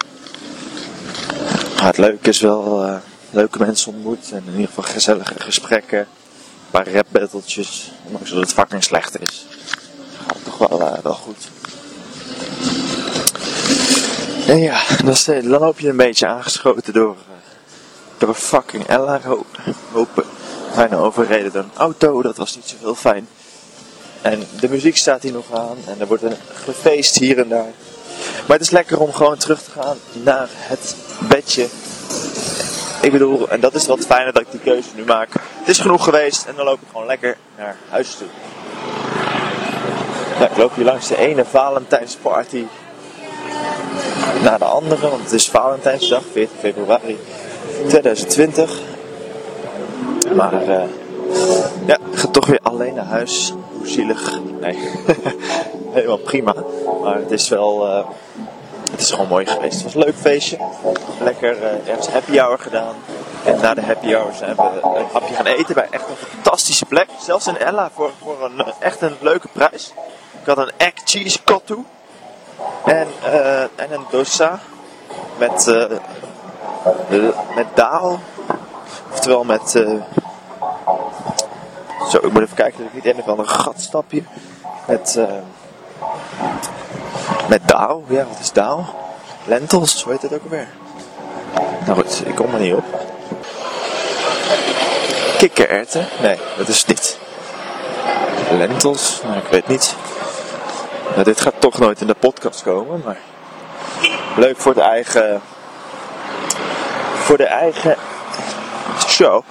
ja, 1.76 1.86
het 1.86 1.98
leuke 1.98 2.28
is 2.28 2.40
wel 2.40 3.00
leuke 3.30 3.58
mensen 3.58 3.92
ontmoet. 3.92 4.30
En 4.32 4.42
in 4.46 4.52
ieder 4.52 4.66
geval 4.66 4.84
gezellige 4.84 5.34
gesprekken. 5.40 6.06
Paar 6.70 6.92
rapbatteltjes. 6.92 7.92
Ondanks 8.04 8.30
dat 8.30 8.40
het 8.40 8.52
fucking 8.52 8.84
slecht 8.84 9.20
is. 9.20 9.46
Gaat 10.26 10.44
toch 10.44 10.68
wel, 10.68 10.98
wel 11.02 11.14
goed. 11.14 11.48
En 14.46 14.58
ja, 14.58 14.82
dan, 15.04 15.46
loop 15.46 15.80
je 15.80 15.88
een 15.88 15.96
beetje 15.96 16.26
aangeschoten 16.26 16.92
door 16.92 17.16
door 18.18 18.34
fucking 18.34 18.86
Ella 18.86 19.20
lopen. 19.92 20.24
Bijna 20.74 20.96
overreden 20.96 21.52
door 21.52 21.62
een 21.62 21.70
auto, 21.76 22.22
dat 22.22 22.36
was 22.36 22.56
niet 22.56 22.68
zo 22.68 22.76
heel 22.80 22.94
fijn. 22.94 23.28
En 24.22 24.46
de 24.60 24.68
muziek 24.68 24.96
staat 24.96 25.22
hier 25.22 25.32
nog 25.32 25.52
aan 25.52 25.76
en 25.86 26.00
er 26.00 26.06
wordt 26.06 26.22
een 26.22 26.36
gefeest 26.64 27.18
hier 27.18 27.38
en 27.38 27.48
daar. 27.48 27.72
Maar 28.46 28.56
het 28.56 28.60
is 28.60 28.70
lekker 28.70 29.00
om 29.00 29.12
gewoon 29.12 29.36
terug 29.36 29.62
te 29.62 29.70
gaan 29.70 29.96
naar 30.12 30.48
het 30.50 30.96
bedje. 31.28 31.68
Ik 33.00 33.12
bedoel, 33.12 33.48
en 33.48 33.60
dat 33.60 33.74
is 33.74 33.86
wat 33.86 34.06
fijner 34.06 34.32
dat 34.32 34.42
ik 34.42 34.50
die 34.50 34.60
keuze 34.60 34.88
nu 34.94 35.04
maak. 35.04 35.28
Het 35.32 35.68
is 35.68 35.78
genoeg 35.78 36.04
geweest 36.04 36.46
en 36.46 36.54
dan 36.56 36.64
loop 36.64 36.80
ik 36.80 36.88
gewoon 36.90 37.06
lekker 37.06 37.36
naar 37.56 37.76
huis 37.88 38.14
toe. 38.14 38.26
Ja, 40.38 40.48
ik 40.48 40.56
loop 40.56 40.74
hier 40.74 40.84
langs 40.84 41.08
de 41.08 41.16
ene 41.16 41.44
Valentijnsparty 41.44 42.64
naar 44.42 44.58
de 44.58 44.64
andere, 44.64 45.08
want 45.08 45.22
het 45.22 45.32
is 45.32 45.48
Valentijnsdag, 45.48 46.22
14 46.32 46.56
februari 46.58 47.18
2020. 47.86 48.80
Maar 50.34 50.62
eh, 50.62 50.82
ja, 51.86 51.98
ik 52.12 52.18
ga 52.18 52.28
toch 52.28 52.46
weer 52.46 52.60
alleen 52.62 52.94
naar 52.94 53.04
huis. 53.04 53.54
Hoe 53.72 53.88
zielig. 53.88 54.40
Nee, 54.60 54.78
helemaal 55.94 56.16
prima. 56.16 56.54
Maar 57.02 57.16
het 57.16 57.30
is 57.30 57.48
wel, 57.48 57.86
eh, 57.86 58.06
het 58.98 59.06
is 59.06 59.10
gewoon 59.12 59.28
mooi 59.28 59.46
geweest. 59.46 59.74
Het 59.74 59.82
was 59.82 59.94
een 59.94 60.00
leuk 60.00 60.16
feestje. 60.16 60.58
Lekker 61.20 61.62
eh 61.62 61.88
ergens 61.88 62.08
happy 62.08 62.38
hour 62.38 62.58
gedaan. 62.58 62.94
En 63.44 63.60
na 63.60 63.74
de 63.74 63.82
happy 63.82 64.12
hour 64.12 64.34
zijn 64.34 64.56
we 64.56 64.62
een 64.82 65.06
hapje 65.12 65.34
gaan 65.34 65.46
eten 65.46 65.74
bij 65.74 65.86
echt 65.90 66.08
een 66.08 66.16
fantastische 66.16 66.84
plek. 66.84 67.08
Zelfs 67.20 67.46
in 67.46 67.58
Ella 67.58 67.90
voor, 67.94 68.10
voor 68.22 68.44
een, 68.44 68.60
eh, 68.60 68.72
echt 68.78 69.00
een 69.00 69.16
leuke 69.20 69.48
prijs. 69.52 69.92
Ik 70.40 70.46
had 70.46 70.58
een 70.58 70.70
egg 70.76 70.92
cheese 71.04 71.42
kottu. 71.42 71.84
En, 72.84 73.06
eh, 73.24 73.60
en 73.62 73.92
een 73.92 74.04
dosa 74.10 74.58
met, 75.38 75.64
de- 77.08 77.32
met 77.54 77.66
daal. 77.74 78.18
Oftewel 79.12 79.44
met... 79.44 79.74
eh, 79.74 79.90
zo, 82.10 82.16
ik 82.16 82.32
moet 82.32 82.42
even 82.42 82.56
kijken 82.56 82.78
dat 82.78 82.86
ik 82.88 82.94
niet 83.04 83.14
een 83.14 83.20
of 83.22 83.28
andere 83.28 83.48
gat 83.48 83.80
stap 83.80 84.10
hier. 84.10 84.24
Met, 84.86 85.18
met 87.48 87.68
daal. 87.68 88.04
Ja, 88.08 88.26
wat 88.28 88.38
is 88.40 88.52
daal? 88.52 88.94
Lentils, 89.44 90.02
hoe 90.02 90.12
heet 90.12 90.22
het 90.22 90.34
ook 90.34 90.42
alweer? 90.42 90.68
Nou 91.86 91.98
goed, 92.02 92.22
ik 92.26 92.34
kom 92.34 92.54
er 92.54 92.60
niet 92.60 92.74
op. 92.74 92.84
Kikkererwten? 95.38 96.06
Nee, 96.20 96.38
dat 96.56 96.68
is 96.68 96.78
het 96.78 96.86
niet. 96.86 97.18
Lentils? 98.50 99.20
Nou, 99.24 99.36
ik 99.36 99.46
weet 99.50 99.66
niet. 99.66 99.94
Nou, 101.10 101.24
dit 101.24 101.40
gaat 101.40 101.54
toch 101.58 101.78
nooit 101.78 102.00
in 102.00 102.06
de 102.06 102.14
podcast 102.14 102.62
komen, 102.62 103.02
maar 103.04 103.18
leuk 104.36 104.56
voor 104.56 104.74
de 104.74 104.80
eigen, 104.80 105.40
voor 107.14 107.36
de 107.36 107.46
eigen 107.46 107.96
show, 109.06 109.42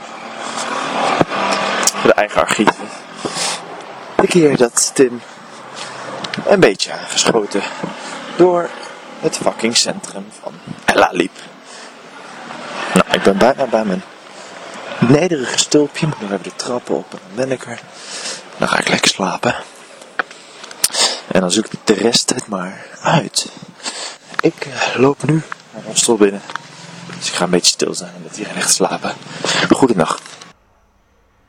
voor 1.93 2.09
de 2.09 2.13
eigen 2.13 2.41
archieven. 2.41 2.87
De 4.15 4.27
keer 4.27 4.57
dat 4.57 4.91
Tim 4.95 5.21
een 6.45 6.59
beetje 6.59 6.91
aangeschoten 6.91 7.61
door 8.37 8.69
het 9.19 9.37
fucking 9.37 9.77
centrum 9.77 10.25
van 10.41 10.53
Ella 10.85 11.09
liep. 11.11 11.35
Nou, 12.93 13.05
ik 13.11 13.23
ben 13.23 13.37
bijna 13.37 13.65
bij 13.65 13.85
mijn 13.85 14.03
nederige 14.99 15.57
stulpje, 15.57 16.07
moet 16.07 16.21
nog 16.21 16.31
even 16.31 16.43
de 16.43 16.55
trappen 16.55 16.95
op 16.95 17.13
en 17.13 17.19
dan 17.27 17.35
ben 17.35 17.51
ik 17.51 17.65
er. 17.65 17.81
Dan 18.57 18.67
ga 18.67 18.79
ik 18.79 18.87
lekker 18.87 19.09
slapen. 19.09 19.55
En 21.27 21.41
dan 21.41 21.51
zoek 21.51 21.65
ik 21.65 21.79
de 21.83 21.93
rest 21.93 22.29
het 22.29 22.47
maar 22.47 22.85
uit. 23.01 23.51
Ik 24.41 24.65
eh, 24.65 24.99
loop 24.99 25.23
nu 25.23 25.41
naar 25.73 25.83
mijn 25.83 25.97
stoel 25.97 26.17
binnen. 26.17 26.41
Dus 27.17 27.27
ik 27.27 27.33
ga 27.33 27.43
een 27.43 27.49
beetje 27.49 27.71
stil 27.71 27.93
zijn 27.93 28.13
en 28.15 28.23
dat 28.23 28.37
iedereen 28.37 28.61
te 28.61 28.69
slapen. 28.69 29.13
Goedenacht. 29.69 30.21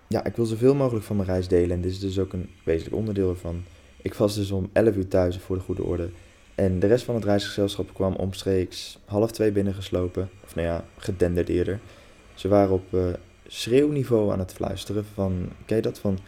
Ja, 0.07 0.25
ik 0.25 0.37
wil 0.37 0.45
zoveel 0.45 0.75
mogelijk 0.75 1.04
van 1.04 1.16
mijn 1.16 1.28
reis 1.28 1.49
delen 1.49 1.71
en 1.71 1.83
dit 1.83 1.92
is 1.92 2.00
dus 2.00 2.18
ook 2.18 2.33
een 2.33 2.50
wezenlijk 2.64 2.97
onderdeel 2.97 3.30
ervan. 3.30 3.64
Ik 4.02 4.14
was 4.14 4.35
dus 4.35 4.50
om 4.50 4.71
11 4.73 4.97
uur 4.97 5.09
thuis 5.09 5.38
voor 5.38 5.57
de 5.57 5.62
goede 5.62 5.83
orde. 5.83 6.09
En 6.55 6.78
de 6.78 6.87
rest 6.87 7.05
van 7.05 7.14
het 7.14 7.25
reisgezelschap 7.25 7.95
kwam 7.95 8.14
omstreeks 8.14 8.99
half 9.05 9.31
twee 9.31 9.52
binnengeslopen. 9.52 10.31
Of 10.45 10.55
nou 10.55 10.67
ja, 10.67 10.85
gedenderd 10.97 11.49
eerder. 11.49 11.81
Ze 12.35 12.49
waren 12.49 12.73
op 12.73 12.95
eh, 12.95 13.07
schreeuwniveau 13.47 14.33
aan 14.33 14.38
het 14.38 14.52
fluisteren 14.52 15.05
van, 15.14 15.49
ken 15.67 15.76
je 15.76 15.83
dat? 15.83 15.99
Van, 15.99 16.19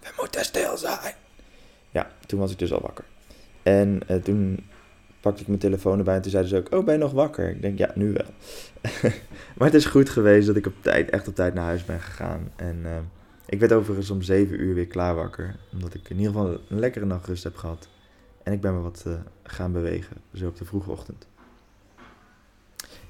we 0.00 0.08
moeten 0.18 0.44
stil 0.44 0.76
zijn. 0.76 1.14
Ja, 1.90 2.10
toen 2.26 2.38
was 2.38 2.52
ik 2.52 2.58
dus 2.58 2.72
al 2.72 2.80
wakker. 2.80 3.04
En 3.62 4.00
eh, 4.06 4.16
toen 4.16 4.66
pakte 5.20 5.40
ik 5.40 5.48
mijn 5.48 5.60
telefoon 5.60 5.98
erbij 5.98 6.14
en 6.14 6.22
toen 6.22 6.30
zeiden 6.30 6.50
ze 6.50 6.58
ook, 6.58 6.74
oh 6.74 6.84
ben 6.84 6.94
je 6.94 7.00
nog 7.00 7.12
wakker? 7.12 7.50
Ik 7.50 7.62
denk, 7.62 7.78
ja, 7.78 7.90
nu 7.94 8.12
wel. 8.12 8.30
maar 9.56 9.66
het 9.66 9.74
is 9.74 9.84
goed 9.84 10.08
geweest 10.08 10.46
dat 10.46 10.56
ik 10.56 10.66
op 10.66 10.74
tijd, 10.80 11.10
echt 11.10 11.28
op 11.28 11.34
tijd 11.34 11.54
naar 11.54 11.64
huis 11.64 11.84
ben 11.84 12.00
gegaan. 12.00 12.52
En 12.56 12.80
eh, 12.84 12.96
ik 13.46 13.60
werd 13.60 13.72
overigens 13.72 14.10
om 14.10 14.22
7 14.22 14.60
uur 14.60 14.74
weer 14.74 14.86
klaar 14.86 15.14
wakker. 15.14 15.56
Omdat 15.72 15.94
ik 15.94 16.08
in 16.08 16.16
ieder 16.16 16.32
geval 16.32 16.60
een 16.68 16.78
lekkere 16.78 17.04
nachtrust 17.04 17.44
heb 17.44 17.56
gehad. 17.56 17.88
En 18.42 18.52
ik 18.52 18.60
ben 18.60 18.74
me 18.74 18.80
wat 18.80 19.02
eh, 19.06 19.12
gaan 19.42 19.72
bewegen, 19.72 20.16
zo 20.34 20.46
op 20.46 20.56
de 20.56 20.64
vroege 20.64 20.90
ochtend. 20.90 21.26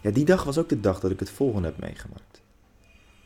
Ja, 0.00 0.11
die 0.11 0.25
dag 0.25 0.45
was 0.45 0.59
ook 0.59 0.69
de 0.69 0.81
dag 0.81 1.00
dat 1.00 1.11
ik 1.11 1.21
het 1.21 1.31
volgende 1.31 1.69
heb 1.69 1.78
meegemaakt. 1.78 2.43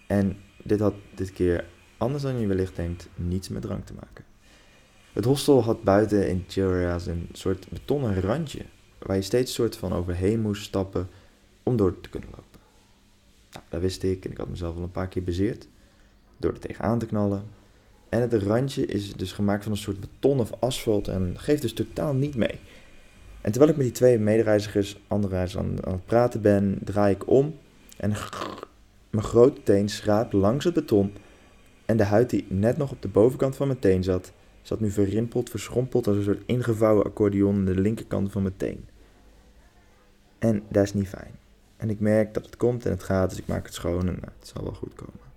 En 0.07 0.37
dit 0.63 0.81
had 0.81 0.95
dit 1.15 1.33
keer, 1.33 1.65
anders 1.97 2.23
dan 2.23 2.41
je 2.41 2.47
wellicht 2.47 2.77
denkt, 2.77 3.09
niets 3.15 3.49
met 3.49 3.63
drank 3.63 3.87
te 3.87 3.95
maken. 3.95 4.25
Het 5.13 5.25
hostel 5.25 5.63
had 5.63 5.83
buiten 5.83 6.29
in 6.29 6.45
Chilra's 6.49 7.07
een 7.07 7.29
soort 7.33 7.69
betonnen 7.69 8.21
randje, 8.21 8.65
waar 8.99 9.17
je 9.17 9.23
steeds 9.23 9.55
soort 9.55 9.77
van 9.77 9.93
overheen 9.93 10.41
moest 10.41 10.63
stappen 10.63 11.09
om 11.63 11.77
door 11.77 12.01
te 12.01 12.09
kunnen 12.09 12.29
lopen. 12.29 12.61
Nou, 13.53 13.65
dat 13.69 13.81
wist 13.81 14.03
ik 14.03 14.25
en 14.25 14.31
ik 14.31 14.37
had 14.37 14.49
mezelf 14.49 14.77
al 14.77 14.83
een 14.83 14.91
paar 14.91 15.09
keer 15.09 15.25
bezeerd 15.25 15.67
door 16.41 16.53
er 16.53 16.59
tegenaan 16.59 16.99
te 16.99 17.07
knallen. 17.07 17.43
En 18.09 18.21
het 18.21 18.33
randje 18.33 18.87
is 18.87 19.13
dus 19.13 19.33
gemaakt 19.33 19.63
van 19.63 19.73
een 19.73 19.79
soort 19.79 20.01
beton 20.01 20.41
of 20.41 20.53
asfalt 20.59 21.09
en 21.09 21.35
geeft 21.37 21.63
dus 21.63 21.73
totaal 21.73 22.15
niet 22.15 22.35
mee. 22.35 22.59
En 23.41 23.51
terwijl 23.51 23.71
ik 23.71 23.77
met 23.77 23.87
die 23.87 23.95
twee 23.95 24.19
medereizigers, 24.19 25.01
andere 25.09 25.37
aan, 25.37 25.87
aan 25.87 25.93
het 25.93 26.05
praten 26.05 26.41
ben, 26.41 26.79
draai 26.85 27.15
ik 27.15 27.29
om 27.29 27.57
en 27.97 28.15
mijn 29.11 29.25
grote 29.25 29.63
teen 29.63 29.89
schraapt 29.89 30.33
langs 30.33 30.65
het 30.65 30.75
beton 30.75 31.13
en 31.91 31.97
de 31.97 32.05
huid 32.05 32.31
die 32.31 32.47
net 32.49 32.77
nog 32.77 32.91
op 32.91 33.03
de 33.03 33.09
bovenkant 33.09 33.57
van 33.57 33.67
mijn 33.67 33.79
teen 33.79 34.03
zat, 34.05 34.33
zat 34.63 34.81
nu 34.81 34.91
verrimpeld, 34.91 35.51
verschrompeld 35.51 36.07
als 36.07 36.17
een 36.17 36.23
soort 36.23 36.43
ingevouwen 36.47 37.05
accordeon 37.05 37.55
aan 37.55 37.65
de 37.65 37.81
linkerkant 37.81 38.33
van 38.33 38.43
mijn 38.43 38.57
teen. 38.57 38.89
En 40.39 40.63
dat 40.69 40.85
is 40.85 40.95
niet 40.95 41.09
fijn. 41.09 41.33
En 41.77 41.91
ik 41.91 42.01
merk 42.01 42.35
dat 42.35 42.45
het 42.45 42.57
komt 42.57 42.85
en 42.85 42.91
het 42.91 43.03
gaat, 43.03 43.31
dus 43.31 43.39
ik 43.39 43.47
maak 43.47 43.65
het 43.65 43.75
schoon 43.75 44.01
en 44.01 44.19
nou, 44.21 44.33
het 44.39 44.49
zal 44.49 44.63
wel 44.63 44.75
goed 44.75 44.95
komen. 44.95 45.30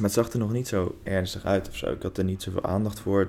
Maar 0.00 0.10
het 0.10 0.18
zag 0.18 0.32
er 0.32 0.38
nog 0.38 0.52
niet 0.52 0.68
zo 0.68 0.98
ernstig 1.02 1.44
uit 1.44 1.68
of 1.68 1.76
zo. 1.76 1.92
Ik 1.92 2.02
had 2.02 2.18
er 2.18 2.24
niet 2.24 2.42
zoveel 2.42 2.64
aandacht 2.64 3.00
voor. 3.00 3.20
Ik 3.20 3.28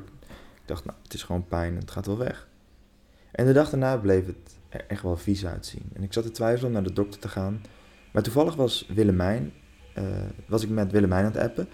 dacht, 0.66 0.86
nou, 0.86 0.98
het 1.04 1.14
is 1.14 1.24
gewoon 1.24 1.48
pijn 1.48 1.74
en 1.74 1.80
het 1.80 1.92
gaat 1.92 2.06
wel 2.06 2.18
weg. 2.18 2.48
En 3.32 3.46
de 3.46 3.54
dag 3.54 3.70
daarna 3.70 3.98
bleef 3.98 4.26
het 4.26 4.56
er 4.70 4.86
echt 4.88 5.02
wel 5.02 5.18
vies 5.18 5.46
uitzien. 5.46 5.90
En 5.94 6.04
ik 6.04 6.14
zat 6.14 6.24
te 6.24 6.32
twijfelen 6.32 6.68
om 6.68 6.74
naar 6.74 6.84
de 6.84 6.94
dokter 6.94 7.20
te 7.20 7.28
gaan. 7.28 7.62
Maar 8.12 8.24
toevallig 8.24 8.56
was 8.56 8.88
Willemijn, 8.94 9.54
eh, 9.94 10.04
was 10.48 10.64
ik 10.64 10.70
met 10.70 10.92
Willemijn 10.92 11.26
aan 11.26 11.32
het 11.32 11.42
appen. 11.42 11.68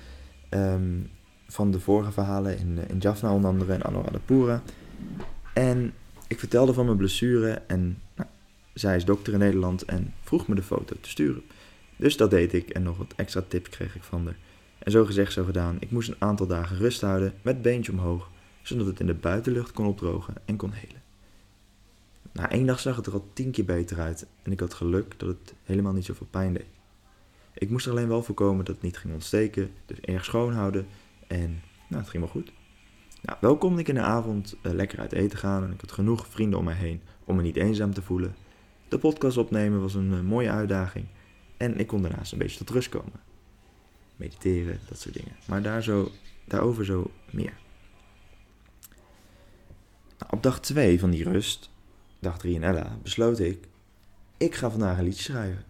ehm, 0.50 1.00
van 1.48 1.72
de 1.72 1.80
vorige 1.80 2.12
verhalen 2.12 2.58
in, 2.58 2.78
eh, 2.78 2.90
in 2.90 2.98
Jaffna 2.98 3.34
onder 3.34 3.50
andere 3.50 3.74
en 3.74 3.84
Anuradhapura. 3.84 4.62
En 5.54 5.94
ik 6.28 6.40
vertelde 6.40 6.74
van 6.74 6.86
mijn 6.86 6.98
blessure 6.98 7.62
en 7.68 8.02
nou, 8.16 8.30
zij 8.74 8.96
is 8.96 9.06
dokter 9.06 9.34
in 9.34 9.40
Nederland 9.40 9.86
en 9.86 10.14
vroeg 10.22 10.48
me 10.48 10.56
de 10.56 10.64
foto 10.64 10.96
te 11.02 11.10
sturen. 11.10 11.42
Dus 11.96 12.18
dat 12.18 12.30
deed 12.30 12.54
ik 12.54 12.70
en 12.70 12.84
nog 12.84 12.98
wat 12.98 13.14
extra 13.16 13.44
tips 13.48 13.70
kreeg 13.70 13.96
ik 13.96 14.04
van 14.04 14.26
haar. 14.26 14.38
En 14.88 14.94
zo 14.94 15.06
gezegd, 15.06 15.34
zo 15.34 15.44
gedaan. 15.44 15.78
Ik 15.80 15.92
moest 15.92 16.10
een 16.10 16.16
aantal 16.20 16.48
dagen 16.48 16.78
rust 16.78 17.02
houden 17.02 17.34
met 17.42 17.62
beentje 17.62 17.92
omhoog, 17.92 18.30
zodat 18.62 18.86
het 18.86 19.00
in 19.00 19.06
de 19.06 19.14
buitenlucht 19.14 19.72
kon 19.72 19.86
opdrogen 19.86 20.34
en 20.46 20.56
kon 20.56 20.72
helen. 20.72 21.02
Na 22.32 22.50
één 22.52 22.66
dag 22.66 22.80
zag 22.80 22.96
het 22.96 23.06
er 23.06 23.14
al 23.14 23.30
tien 23.34 23.52
keer 23.52 23.66
beter 23.66 24.00
uit 24.00 24.28
en 24.44 24.52
ik 24.52 24.60
had 24.60 24.74
geluk 24.74 25.20
dat 25.20 25.30
het 25.30 25.54
helemaal 25.64 25.94
niet 25.94 26.06
zoveel 26.06 26.28
pijn 26.30 26.54
deed. 26.54 26.66
Ik 27.54 27.70
moest 27.70 27.86
er 27.86 27.92
alleen 27.92 28.08
wel 28.08 28.24
voorkomen 28.24 28.66
dat 28.66 28.76
het 28.76 28.84
niet 28.84 28.98
ging 28.98 29.14
ontsteken, 29.14 29.72
dus 29.86 30.00
erg 30.00 30.26
schoonhouden 30.26 30.88
en 31.28 31.62
nou, 31.88 32.02
het 32.02 32.10
ging 32.10 32.24
wel 32.24 32.32
goed. 32.32 32.52
Nou, 33.22 33.38
wel 33.42 33.58
kon 33.58 33.80
ik 33.80 33.88
in 33.88 33.96
de 33.96 34.02
avond 34.02 34.56
eh, 34.62 34.72
lekker 34.72 35.00
uit 35.00 35.14
eten 35.14 35.38
gaan 35.38 35.64
en 35.64 35.72
ik 35.72 35.82
had 35.82 35.92
genoeg 35.92 36.28
vrienden 36.28 36.60
om 36.60 36.66
mij 36.66 36.76
heen 36.76 37.02
om 37.24 37.36
me 37.36 37.42
niet 37.42 37.56
eenzaam 37.56 37.94
te 37.94 38.02
voelen. 38.02 38.36
De 38.88 38.98
podcast 38.98 39.38
opnemen 39.38 39.82
was 39.82 39.94
een 39.94 40.14
eh, 40.14 40.22
mooie 40.22 40.50
uitdaging 40.50 41.06
en 41.58 41.80
ik 41.80 41.88
kon 41.88 42.02
daarnaast 42.02 42.32
een 42.32 42.38
beetje 42.38 42.58
tot 42.58 42.70
rust 42.70 42.90
komen 42.90 43.28
mediteren, 44.18 44.80
dat 44.88 45.00
soort 45.00 45.16
dingen. 45.16 45.36
Maar 45.46 45.62
daar 45.62 45.84
zo, 45.84 46.12
daarover 46.46 46.86
zo 46.86 47.12
meer. 47.32 47.54
Nou, 50.18 50.32
op 50.32 50.44
dag 50.44 50.60
2 50.60 51.00
van 51.00 51.10
die 51.10 51.24
rust, 51.24 51.70
dag 52.20 52.38
3 52.38 52.54
in 52.54 52.64
Ella, 52.64 52.98
besloot 53.04 53.40
ik, 53.40 53.68
ik 54.38 54.56
ga 54.56 54.70
vandaag 54.70 54.98
een 54.98 55.04
liedje 55.04 55.24
schrijven. 55.24 55.64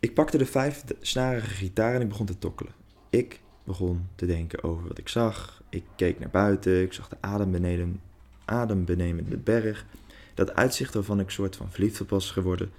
Ik 0.00 0.14
pakte 0.14 0.38
de 0.38 0.46
vijfsnarige 0.46 1.50
gitaar 1.50 1.94
en 1.94 2.00
ik 2.00 2.08
begon 2.08 2.26
te 2.26 2.38
tokkelen. 2.38 2.72
Ik 3.10 3.40
begon 3.64 4.08
te 4.14 4.26
denken 4.26 4.62
over 4.62 4.88
wat 4.88 4.98
ik 4.98 5.08
zag. 5.08 5.62
Ik 5.68 5.84
keek 5.96 6.18
naar 6.18 6.30
buiten, 6.30 6.82
ik 6.82 6.92
zag 6.92 7.08
de 7.08 7.16
adembeneden, 7.20 8.00
adembenemende 8.44 9.36
berg. 9.36 9.86
Dat 10.34 10.54
uitzicht 10.54 10.94
waarvan 10.94 11.20
ik 11.20 11.30
soort 11.30 11.56
van 11.56 11.70
verliefd 11.70 12.00
op 12.00 12.10
was 12.10 12.30
geworden. 12.30 12.70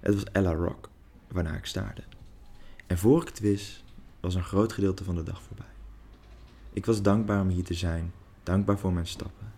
Het 0.00 0.14
was 0.14 0.24
Ella 0.32 0.52
Rock, 0.52 0.88
waarnaar 1.28 1.56
ik 1.56 1.66
staarde. 1.66 2.02
En 2.86 2.98
voor 2.98 3.22
ik 3.22 3.28
het 3.28 3.40
wist, 3.40 3.84
was 4.20 4.34
een 4.34 4.44
groot 4.44 4.72
gedeelte 4.72 5.04
van 5.04 5.14
de 5.14 5.22
dag 5.22 5.42
voorbij. 5.42 5.66
Ik 6.72 6.86
was 6.86 7.02
dankbaar 7.02 7.40
om 7.40 7.48
hier 7.48 7.64
te 7.64 7.74
zijn, 7.74 8.12
dankbaar 8.42 8.78
voor 8.78 8.92
mijn 8.92 9.06
stappen. 9.06 9.52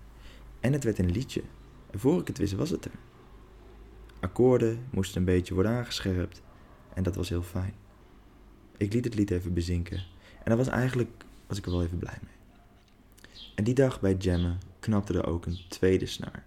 En 0.61 0.73
het 0.73 0.85
werd 0.85 0.99
een 0.99 1.11
liedje. 1.11 1.42
En 1.90 1.99
voor 1.99 2.20
ik 2.20 2.26
het 2.26 2.38
wist, 2.38 2.52
was 2.52 2.70
het 2.70 2.85
er. 2.85 2.90
Akkoorden 4.20 4.87
moesten 4.90 5.18
een 5.18 5.25
beetje 5.25 5.54
worden 5.54 5.73
aangescherpt 5.73 6.42
en 6.94 7.02
dat 7.02 7.14
was 7.14 7.28
heel 7.28 7.42
fijn. 7.42 7.75
Ik 8.76 8.92
liet 8.92 9.04
het 9.04 9.14
lied 9.14 9.30
even 9.30 9.54
bezinken 9.54 9.97
en 9.97 10.44
daar 10.44 10.56
was 10.56 10.68
eigenlijk 10.68 11.25
was 11.47 11.58
ik 11.58 11.66
er 11.66 11.70
wel 11.70 11.82
even 11.82 11.99
blij 11.99 12.18
mee. 12.23 12.37
En 13.54 13.64
die 13.64 13.75
dag 13.75 14.00
bij 14.00 14.14
jammen 14.14 14.58
knapte 14.80 15.12
er 15.12 15.26
ook 15.26 15.47
een 15.47 15.58
tweede 15.68 16.06
snaar. 16.06 16.44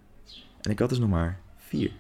En 0.62 0.72
ik 0.72 0.80
had 0.80 0.90
dus 0.90 1.00
nog 1.00 1.10
maar 1.10 1.42
vier. 1.58 1.92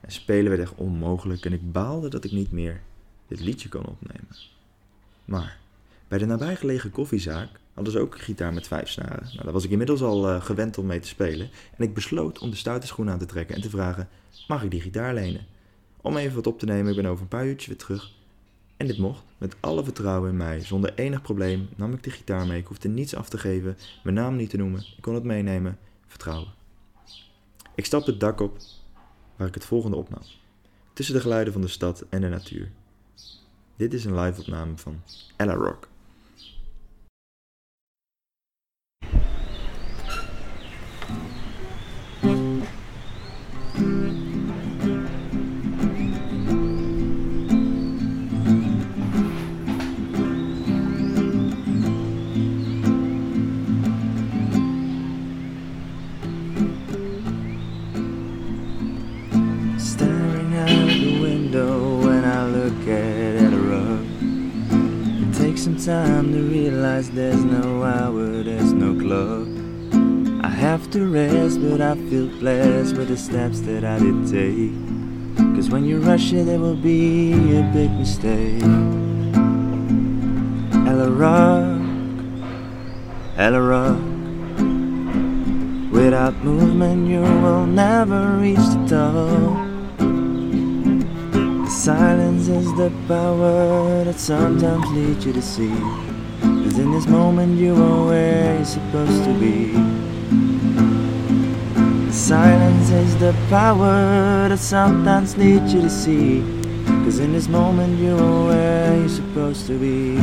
En 0.00 0.12
spelen 0.12 0.48
werd 0.50 0.62
echt 0.62 0.74
onmogelijk 0.74 1.44
en 1.44 1.52
ik 1.52 1.72
baalde 1.72 2.08
dat 2.08 2.24
ik 2.24 2.32
niet 2.32 2.52
meer 2.52 2.82
dit 3.26 3.40
liedje 3.40 3.68
kon 3.68 3.86
opnemen. 3.86 4.36
Maar 5.24 5.58
bij 6.08 6.18
de 6.18 6.26
nabijgelegen 6.26 6.90
koffiezaak 6.90 7.48
hadden 7.74 7.92
ze 7.92 7.98
ook 7.98 8.14
een 8.14 8.20
gitaar 8.20 8.52
met 8.52 8.66
vijf 8.66 8.88
snaren. 8.88 9.24
Nou, 9.24 9.44
daar 9.44 9.52
was 9.52 9.64
ik 9.64 9.70
inmiddels 9.70 10.02
al 10.02 10.28
eh, 10.28 10.42
gewend 10.42 10.78
om 10.78 10.86
mee 10.86 11.00
te 11.00 11.08
spelen. 11.08 11.50
En 11.76 11.84
ik 11.84 11.94
besloot 11.94 12.38
om 12.38 12.50
de 12.50 12.56
stoute 12.56 12.86
schoen 12.86 13.10
aan 13.10 13.18
te 13.18 13.26
trekken 13.26 13.54
en 13.54 13.60
te 13.60 13.70
vragen: 13.70 14.08
mag 14.48 14.62
ik 14.62 14.70
die 14.70 14.80
gitaar 14.80 15.14
lenen? 15.14 15.46
Om 16.00 16.16
even 16.16 16.34
wat 16.34 16.46
op 16.46 16.58
te 16.58 16.66
nemen, 16.66 16.90
ik 16.90 16.96
ben 16.96 17.06
over 17.06 17.22
een 17.22 17.28
paar 17.28 17.46
uurtjes 17.46 17.66
weer 17.66 17.76
terug. 17.76 18.14
En 18.76 18.86
dit 18.86 18.98
mocht, 18.98 19.22
met 19.38 19.56
alle 19.60 19.84
vertrouwen 19.84 20.30
in 20.30 20.36
mij, 20.36 20.60
zonder 20.60 20.94
enig 20.94 21.22
probleem, 21.22 21.68
nam 21.76 21.92
ik 21.92 22.02
de 22.02 22.10
gitaar 22.10 22.46
mee. 22.46 22.58
Ik 22.58 22.66
hoefde 22.66 22.88
niets 22.88 23.14
af 23.14 23.28
te 23.28 23.38
geven, 23.38 23.76
mijn 24.02 24.16
naam 24.16 24.36
niet 24.36 24.50
te 24.50 24.56
noemen, 24.56 24.80
ik 24.80 25.02
kon 25.02 25.14
het 25.14 25.24
meenemen, 25.24 25.78
vertrouwen. 26.06 26.52
Ik 27.74 27.84
stapte 27.84 28.10
het 28.10 28.20
dak 28.20 28.40
op, 28.40 28.58
waar 29.36 29.48
ik 29.48 29.54
het 29.54 29.64
volgende 29.64 29.96
opnam. 29.96 30.22
Tussen 30.92 31.14
de 31.14 31.20
geluiden 31.20 31.52
van 31.52 31.62
de 31.62 31.68
stad 31.68 32.04
en 32.08 32.20
de 32.20 32.28
natuur. 32.28 32.70
Dit 33.76 33.94
is 33.94 34.04
een 34.04 34.18
live 34.20 34.40
opname 34.40 34.76
van 34.76 35.02
Ella 35.36 35.54
Rock. 35.54 35.88
Time 65.86 66.32
to 66.32 66.42
realize 66.42 67.08
there's 67.12 67.44
no 67.44 67.84
hour, 67.84 68.42
there's 68.42 68.72
no 68.72 68.92
clock. 68.98 69.46
I 70.44 70.48
have 70.48 70.90
to 70.90 71.06
rest, 71.06 71.60
but 71.62 71.80
I 71.80 71.94
feel 72.10 72.26
blessed 72.40 72.96
with 72.96 73.06
the 73.06 73.16
steps 73.16 73.60
that 73.60 73.84
I 73.84 74.00
did 74.00 74.26
take. 74.26 74.74
Cause 75.54 75.70
when 75.70 75.84
you 75.84 76.00
rush 76.00 76.32
it, 76.32 76.46
there 76.46 76.58
will 76.58 76.74
be 76.74 77.32
a 77.56 77.62
big 77.72 77.92
mistake. 77.92 78.64
Ella 80.90 81.08
Rock, 81.08 81.80
Ella 83.38 83.62
Rock. 83.62 84.02
Without 85.92 86.34
movement, 86.42 87.06
you 87.06 87.20
will 87.20 87.64
never 87.64 88.38
reach 88.38 88.56
the 88.56 88.86
top. 88.88 89.98
The 91.62 91.70
silence 91.70 92.48
is 92.48 92.74
the 92.74 92.90
power 93.08 94.02
that 94.04 94.18
sometimes 94.18 94.84
leads 94.90 95.24
you 95.24 95.32
to 95.32 95.42
see. 95.42 95.74
Cause 96.40 96.78
in 96.78 96.90
this 96.90 97.06
moment, 97.06 97.56
you 97.56 97.74
are 97.74 98.06
where 98.06 98.56
you're 98.56 98.64
supposed 98.64 99.24
to 99.24 99.32
be. 99.38 99.72
Silence 102.10 102.90
is 102.90 103.16
the 103.18 103.32
power 103.48 104.48
that 104.48 104.58
sometimes 104.58 105.36
leads 105.36 105.72
you 105.72 105.82
to 105.82 105.90
see. 105.90 106.40
Cause 107.04 107.20
in 107.20 107.32
this 107.32 107.48
moment, 107.48 107.98
you 108.00 108.16
are 108.16 108.46
where 108.46 108.96
you're 108.96 109.08
supposed 109.08 109.66
to 109.68 109.78
be. 109.78 110.16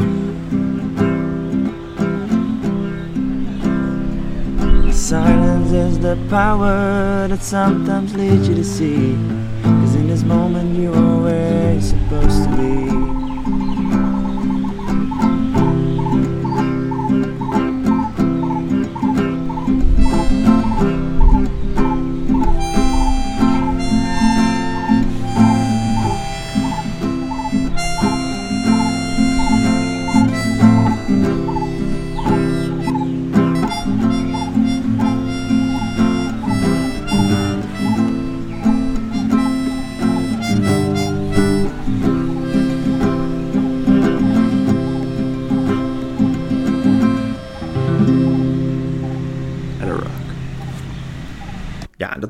Silence 4.91 5.71
is 5.71 5.99
the 5.99 6.17
power 6.29 7.27
that 7.29 7.41
sometimes 7.41 8.13
leads 8.15 8.49
you 8.49 8.55
to 8.55 8.63
see. 8.63 9.15
Cause 9.63 9.95
in 9.95 10.07
this 10.07 10.23
moment 10.23 10.77
you 10.77 10.93
are 10.93 11.21
where 11.21 11.73
you're 11.73 11.81
supposed 11.81 11.91
to 11.91 11.97
be. 11.97 12.02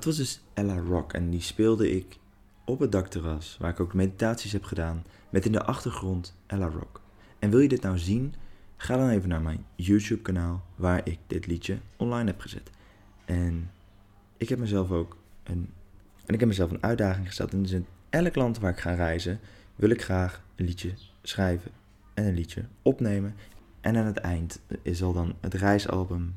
Dat 0.04 0.16
was 0.16 0.26
dus 0.26 0.42
Ella 0.54 0.78
Rock 0.78 1.14
en 1.14 1.30
die 1.30 1.42
speelde 1.42 1.92
ik 1.92 2.18
op 2.66 2.80
het 2.80 2.92
dakterras, 2.92 3.58
waar 3.60 3.70
ik 3.70 3.80
ook 3.80 3.94
meditaties 3.94 4.52
heb 4.52 4.64
gedaan, 4.64 5.06
met 5.30 5.46
in 5.46 5.52
de 5.52 5.64
achtergrond 5.64 6.36
Ella 6.46 6.68
Rock. 6.68 7.02
En 7.40 7.50
wil 7.50 7.60
je 7.60 7.68
dit 7.68 7.82
nou 7.82 7.98
zien? 7.98 8.34
Ga 8.78 8.98
dan 8.98 9.10
even 9.10 9.30
naar 9.30 9.42
mijn 9.42 9.66
YouTube 9.76 10.22
kanaal, 10.22 10.64
waar 10.76 11.02
ik 11.08 11.20
dit 11.28 11.46
liedje 11.46 11.78
online 11.98 12.32
heb 12.32 12.40
gezet. 12.40 12.70
En 13.26 13.72
ik 14.38 14.50
heb 14.50 14.60
mezelf 14.60 14.92
ook 14.92 15.18
een, 15.44 15.70
en 16.26 16.34
ik 16.34 16.40
heb 16.40 16.50
mezelf 16.50 16.72
een 16.72 16.84
uitdaging 16.84 17.28
gesteld. 17.28 17.54
En 17.54 17.62
dus 17.62 17.72
in 17.72 17.86
elk 18.10 18.36
land 18.36 18.60
waar 18.60 18.72
ik 18.72 18.80
ga 18.80 18.94
reizen, 18.94 19.40
wil 19.76 19.90
ik 19.90 20.04
graag 20.04 20.44
een 20.56 20.66
liedje 20.66 20.94
schrijven 21.22 21.72
en 22.14 22.26
een 22.26 22.34
liedje 22.34 22.66
opnemen. 22.82 23.36
En 23.82 23.98
aan 23.98 24.06
het 24.06 24.18
eind 24.18 24.62
zal 24.84 25.14
dan 25.14 25.36
het 25.40 25.54
reisalbum 25.54 26.36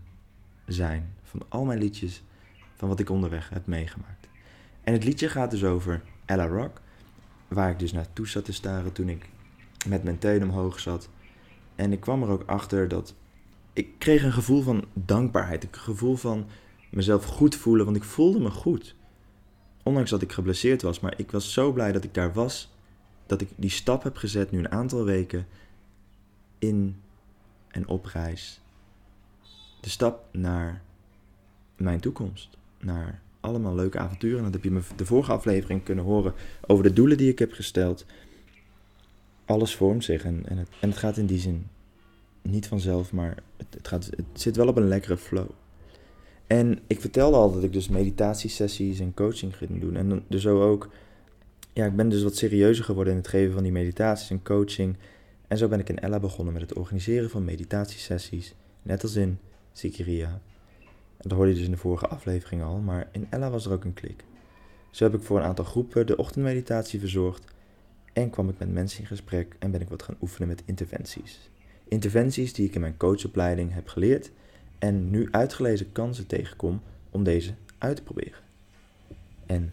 zijn 0.66 1.14
van 1.22 1.42
al 1.48 1.64
mijn 1.64 1.78
liedjes 1.78 2.22
van 2.76 2.88
wat 2.88 3.00
ik 3.00 3.10
onderweg 3.10 3.48
heb 3.48 3.66
meegemaakt. 3.66 4.28
En 4.82 4.92
het 4.92 5.04
liedje 5.04 5.28
gaat 5.28 5.50
dus 5.50 5.64
over 5.64 6.02
Ella 6.24 6.46
Rock, 6.46 6.80
waar 7.48 7.70
ik 7.70 7.78
dus 7.78 7.92
naartoe 7.92 8.28
zat 8.28 8.44
te 8.44 8.52
staren 8.52 8.92
toen 8.92 9.08
ik 9.08 9.28
met 9.88 10.04
mijn 10.04 10.18
teen 10.18 10.42
omhoog 10.42 10.80
zat. 10.80 11.08
En 11.74 11.92
ik 11.92 12.00
kwam 12.00 12.22
er 12.22 12.28
ook 12.28 12.42
achter 12.46 12.88
dat 12.88 13.14
ik 13.72 13.98
kreeg 13.98 14.22
een 14.22 14.32
gevoel 14.32 14.62
van 14.62 14.84
dankbaarheid, 14.92 15.62
een 15.62 15.68
gevoel 15.70 16.16
van 16.16 16.46
mezelf 16.90 17.24
goed 17.24 17.54
voelen, 17.54 17.84
want 17.84 17.96
ik 17.96 18.04
voelde 18.04 18.40
me 18.40 18.50
goed. 18.50 18.94
Ondanks 19.82 20.10
dat 20.10 20.22
ik 20.22 20.32
geblesseerd 20.32 20.82
was, 20.82 21.00
maar 21.00 21.14
ik 21.16 21.30
was 21.30 21.52
zo 21.52 21.72
blij 21.72 21.92
dat 21.92 22.04
ik 22.04 22.14
daar 22.14 22.32
was, 22.32 22.74
dat 23.26 23.40
ik 23.40 23.48
die 23.56 23.70
stap 23.70 24.02
heb 24.02 24.16
gezet 24.16 24.50
nu 24.50 24.58
een 24.58 24.70
aantal 24.70 25.04
weken 25.04 25.46
in 26.58 27.00
en 27.68 27.88
op 27.88 28.04
reis 28.04 28.60
de 29.86 29.92
stap 29.92 30.24
naar 30.32 30.82
mijn 31.76 32.00
toekomst. 32.00 32.56
Naar 32.80 33.20
allemaal 33.40 33.74
leuke 33.74 33.98
avonturen. 33.98 34.42
Dat 34.42 34.52
heb 34.52 34.64
je 34.64 34.70
me 34.70 34.80
de 34.96 35.06
vorige 35.06 35.32
aflevering 35.32 35.82
kunnen 35.82 36.04
horen 36.04 36.34
over 36.66 36.84
de 36.84 36.92
doelen 36.92 37.16
die 37.16 37.30
ik 37.30 37.38
heb 37.38 37.52
gesteld. 37.52 38.06
Alles 39.44 39.74
vormt 39.74 40.04
zich 40.04 40.24
en, 40.24 40.42
en, 40.46 40.58
het, 40.58 40.68
en 40.80 40.88
het 40.88 40.98
gaat 40.98 41.16
in 41.16 41.26
die 41.26 41.38
zin 41.38 41.66
niet 42.42 42.66
vanzelf, 42.66 43.12
maar 43.12 43.36
het, 43.56 43.66
het, 43.70 43.88
gaat, 43.88 44.04
het 44.04 44.24
zit 44.32 44.56
wel 44.56 44.68
op 44.68 44.76
een 44.76 44.88
lekkere 44.88 45.16
flow. 45.16 45.48
En 46.46 46.78
ik 46.86 47.00
vertelde 47.00 47.36
al 47.36 47.52
dat 47.52 47.62
ik 47.62 47.72
dus 47.72 47.88
meditatiesessies 47.88 49.00
en 49.00 49.14
coaching 49.14 49.56
ging 49.56 49.80
doen. 49.80 49.96
En 49.96 50.24
dus 50.28 50.42
zo 50.42 50.62
ook, 50.62 50.88
ja, 51.72 51.86
ik 51.86 51.96
ben 51.96 52.08
dus 52.08 52.22
wat 52.22 52.36
serieuzer 52.36 52.84
geworden 52.84 53.12
in 53.12 53.18
het 53.18 53.28
geven 53.28 53.52
van 53.52 53.62
die 53.62 53.72
meditaties 53.72 54.30
en 54.30 54.42
coaching. 54.42 54.96
En 55.48 55.58
zo 55.58 55.68
ben 55.68 55.80
ik 55.80 55.88
in 55.88 55.98
Ella 55.98 56.20
begonnen 56.20 56.52
met 56.52 56.62
het 56.62 56.74
organiseren 56.74 57.30
van 57.30 57.44
meditatiesessies. 57.44 58.54
Net 58.82 59.02
als 59.02 59.16
in 59.16 59.38
Sikiria. 59.72 60.40
Dat 61.18 61.32
hoorde 61.32 61.50
je 61.50 61.56
dus 61.56 61.64
in 61.64 61.70
de 61.70 61.76
vorige 61.76 62.08
aflevering 62.08 62.62
al, 62.62 62.78
maar 62.78 63.08
in 63.12 63.26
Ella 63.30 63.50
was 63.50 63.66
er 63.66 63.72
ook 63.72 63.84
een 63.84 63.94
klik. 63.94 64.24
Zo 64.90 65.04
heb 65.04 65.14
ik 65.14 65.22
voor 65.22 65.38
een 65.38 65.44
aantal 65.44 65.64
groepen 65.64 66.06
de 66.06 66.16
ochtendmeditatie 66.16 67.00
verzorgd 67.00 67.44
en 68.12 68.30
kwam 68.30 68.48
ik 68.48 68.58
met 68.58 68.72
mensen 68.72 69.00
in 69.00 69.06
gesprek 69.06 69.56
en 69.58 69.70
ben 69.70 69.80
ik 69.80 69.88
wat 69.88 70.02
gaan 70.02 70.16
oefenen 70.20 70.48
met 70.48 70.62
interventies. 70.64 71.50
Interventies 71.88 72.52
die 72.52 72.66
ik 72.66 72.74
in 72.74 72.80
mijn 72.80 72.96
coachopleiding 72.96 73.74
heb 73.74 73.88
geleerd 73.88 74.30
en 74.78 75.10
nu 75.10 75.28
uitgelezen 75.30 75.92
kansen 75.92 76.26
tegenkom 76.26 76.82
om 77.10 77.22
deze 77.24 77.54
uit 77.78 77.96
te 77.96 78.02
proberen 78.02 78.38
en 79.46 79.72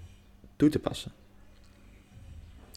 toe 0.56 0.70
te 0.70 0.80
passen. 0.80 1.12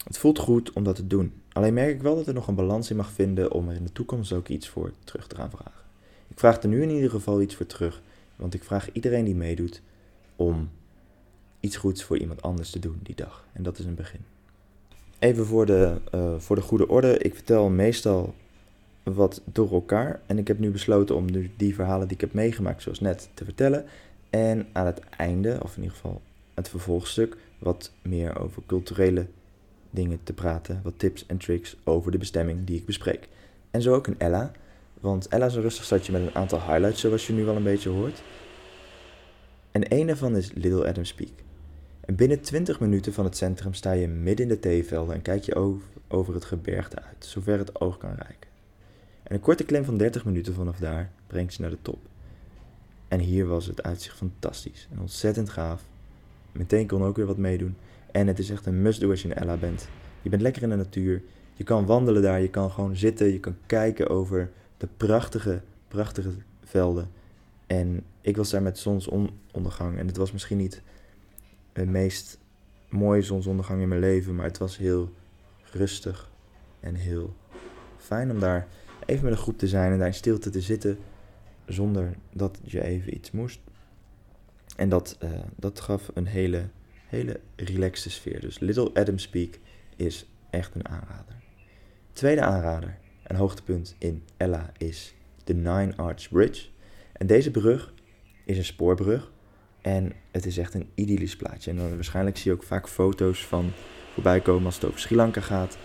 Het 0.03 0.17
voelt 0.17 0.39
goed 0.39 0.73
om 0.73 0.83
dat 0.83 0.95
te 0.95 1.07
doen. 1.07 1.33
Alleen 1.51 1.73
merk 1.73 1.95
ik 1.95 2.01
wel 2.01 2.15
dat 2.15 2.27
er 2.27 2.33
nog 2.33 2.47
een 2.47 2.55
balans 2.55 2.89
in 2.89 2.95
mag 2.95 3.11
vinden 3.11 3.51
om 3.51 3.69
er 3.69 3.75
in 3.75 3.83
de 3.83 3.91
toekomst 3.91 4.33
ook 4.33 4.47
iets 4.47 4.67
voor 4.67 4.91
terug 5.03 5.27
te 5.27 5.35
gaan 5.35 5.49
vragen. 5.49 5.81
Ik 6.27 6.39
vraag 6.39 6.61
er 6.61 6.69
nu 6.69 6.81
in 6.81 6.89
ieder 6.89 7.09
geval 7.09 7.41
iets 7.41 7.55
voor 7.55 7.65
terug, 7.65 8.01
want 8.37 8.53
ik 8.53 8.63
vraag 8.63 8.91
iedereen 8.91 9.25
die 9.25 9.35
meedoet 9.35 9.81
om 10.35 10.69
iets 11.59 11.77
goeds 11.77 12.03
voor 12.03 12.17
iemand 12.17 12.41
anders 12.41 12.69
te 12.69 12.79
doen 12.79 12.99
die 13.03 13.15
dag. 13.15 13.45
En 13.53 13.63
dat 13.63 13.79
is 13.79 13.85
een 13.85 13.95
begin. 13.95 14.19
Even 15.19 15.45
voor 15.45 15.65
de, 15.65 15.97
eh, 16.11 16.35
voor 16.37 16.55
de 16.55 16.61
goede 16.61 16.87
orde. 16.87 17.17
Ik 17.17 17.33
vertel 17.33 17.69
meestal 17.69 18.33
wat 19.03 19.41
door 19.45 19.71
elkaar. 19.71 20.21
En 20.25 20.37
ik 20.37 20.47
heb 20.47 20.59
nu 20.59 20.71
besloten 20.71 21.15
om 21.15 21.31
nu 21.31 21.51
die 21.57 21.75
verhalen 21.75 22.07
die 22.07 22.15
ik 22.15 22.21
heb 22.21 22.33
meegemaakt, 22.33 22.81
zoals 22.81 22.99
net, 22.99 23.29
te 23.33 23.43
vertellen. 23.43 23.85
En 24.29 24.67
aan 24.71 24.85
het 24.85 24.99
einde, 24.99 25.59
of 25.63 25.75
in 25.75 25.81
ieder 25.81 25.95
geval 25.95 26.21
het 26.53 26.69
vervolgstuk, 26.69 27.37
wat 27.59 27.91
meer 28.01 28.39
over 28.39 28.61
culturele 28.65 29.27
dingen 29.89 30.19
te 30.23 30.33
praten. 30.33 30.79
Wat 30.83 30.99
tips 30.99 31.25
en 31.25 31.37
tricks 31.37 31.77
over 31.83 32.11
de 32.11 32.17
bestemming 32.17 32.65
die 32.65 32.77
ik 32.77 32.85
bespreek. 32.85 33.27
En 33.71 33.81
zo 33.81 33.93
ook 33.93 34.07
een 34.07 34.19
Ella. 34.19 34.51
Want 34.99 35.27
Ella 35.27 35.45
is 35.45 35.55
een 35.55 35.61
rustig 35.61 35.83
stadje 35.83 36.11
met 36.11 36.21
een 36.21 36.35
aantal 36.35 36.59
highlights, 36.59 36.99
zoals 36.99 37.27
je 37.27 37.33
nu 37.33 37.43
wel 37.43 37.55
een 37.55 37.63
beetje 37.63 37.89
hoort. 37.89 38.21
En 39.71 39.93
een 39.93 40.07
daarvan 40.07 40.35
is 40.35 40.53
Little 40.53 40.87
Adam 40.87 41.05
Speak. 41.05 41.31
En 41.99 42.15
binnen 42.15 42.41
20 42.41 42.79
minuten 42.79 43.13
van 43.13 43.25
het 43.25 43.37
centrum 43.37 43.73
sta 43.73 43.91
je 43.91 44.07
midden 44.07 44.45
in 44.45 44.51
de 44.51 44.59
theevelden 44.59 45.15
en 45.15 45.21
kijk 45.21 45.43
je 45.43 45.55
over, 45.55 45.87
over 46.07 46.33
het 46.33 46.45
gebergte 46.45 47.01
uit, 47.01 47.25
zover 47.25 47.57
het 47.57 47.81
oog 47.81 47.97
kan 47.97 48.09
reiken. 48.09 48.49
En 49.23 49.35
een 49.35 49.41
korte 49.41 49.63
klim 49.63 49.83
van 49.83 49.97
30 49.97 50.25
minuten 50.25 50.53
vanaf 50.53 50.77
daar 50.77 51.11
brengt 51.27 51.53
je 51.53 51.61
naar 51.61 51.71
de 51.71 51.81
top. 51.81 51.99
En 53.07 53.19
hier 53.19 53.47
was 53.47 53.65
het 53.65 53.83
uitzicht 53.83 54.17
fantastisch 54.17 54.87
en 54.91 54.99
ontzettend 54.99 55.49
gaaf. 55.49 55.83
Meteen 56.51 56.87
kon 56.87 57.03
ook 57.03 57.15
weer 57.15 57.25
wat 57.25 57.37
meedoen. 57.37 57.75
En 58.11 58.27
het 58.27 58.39
is 58.39 58.49
echt 58.49 58.65
een 58.65 58.81
must-do 58.81 59.09
als 59.09 59.21
je 59.21 59.27
in 59.27 59.35
Ella 59.35 59.57
bent. 59.57 59.87
Je 60.21 60.29
bent 60.29 60.41
lekker 60.41 60.61
in 60.61 60.69
de 60.69 60.75
natuur. 60.75 61.21
Je 61.53 61.63
kan 61.63 61.85
wandelen 61.85 62.21
daar. 62.21 62.41
Je 62.41 62.49
kan 62.49 62.71
gewoon 62.71 62.95
zitten. 62.95 63.31
Je 63.31 63.39
kan 63.39 63.55
kijken 63.65 64.09
over 64.09 64.49
de 64.77 64.87
prachtige, 64.97 65.61
prachtige 65.87 66.31
velden. 66.63 67.09
En 67.67 68.03
ik 68.21 68.37
was 68.37 68.49
daar 68.49 68.61
met 68.61 68.77
zonsondergang. 68.77 69.97
En 69.97 70.07
het 70.07 70.17
was 70.17 70.31
misschien 70.31 70.57
niet 70.57 70.81
de 71.73 71.85
meest 71.85 72.39
mooie 72.89 73.21
zonsondergang 73.21 73.81
in 73.81 73.87
mijn 73.87 74.01
leven. 74.01 74.35
Maar 74.35 74.45
het 74.45 74.57
was 74.57 74.77
heel 74.77 75.13
rustig 75.71 76.31
en 76.79 76.95
heel 76.95 77.35
fijn 77.97 78.31
om 78.31 78.39
daar 78.39 78.67
even 79.05 79.23
met 79.23 79.33
een 79.33 79.39
groep 79.39 79.57
te 79.57 79.67
zijn 79.67 79.91
en 79.91 79.97
daar 79.97 80.07
in 80.07 80.13
stilte 80.13 80.49
te 80.49 80.61
zitten. 80.61 80.97
Zonder 81.65 82.15
dat 82.33 82.59
je 82.63 82.83
even 82.83 83.15
iets 83.15 83.31
moest. 83.31 83.59
En 84.75 84.89
dat, 84.89 85.17
uh, 85.23 85.29
dat 85.55 85.79
gaf 85.79 86.11
een 86.13 86.25
hele, 86.25 86.69
hele 87.07 87.39
relaxte 87.55 88.09
sfeer. 88.09 88.41
Dus 88.41 88.59
Little 88.59 88.93
Adam 88.93 89.17
Speak 89.17 89.59
is 89.95 90.27
echt 90.49 90.75
een 90.75 90.87
aanrader. 90.87 91.35
Tweede 92.13 92.41
aanrader 92.41 92.97
en 93.27 93.35
hoogtepunt 93.35 93.95
in 93.97 94.23
Ella 94.37 94.71
is 94.77 95.15
de 95.43 95.53
Nine 95.53 95.93
Arch 95.95 96.29
Bridge. 96.29 96.67
En 97.13 97.27
deze 97.27 97.51
brug 97.51 97.93
is 98.45 98.57
een 98.57 98.65
spoorbrug. 98.65 99.31
En 99.81 100.13
het 100.31 100.45
is 100.45 100.57
echt 100.57 100.73
een 100.73 100.89
idyllisch 100.95 101.35
plaatje. 101.35 101.71
En 101.71 101.77
dan 101.77 101.95
waarschijnlijk 101.95 102.37
zie 102.37 102.51
je 102.51 102.57
ook 102.57 102.63
vaak 102.63 102.87
foto's 102.87 103.45
van 103.45 103.71
voorbij 104.13 104.39
komen 104.41 104.65
als 104.65 104.75
het 104.75 104.85
over 104.85 104.99
Sri 104.99 105.15
Lanka 105.15 105.41
gaat. 105.41 105.77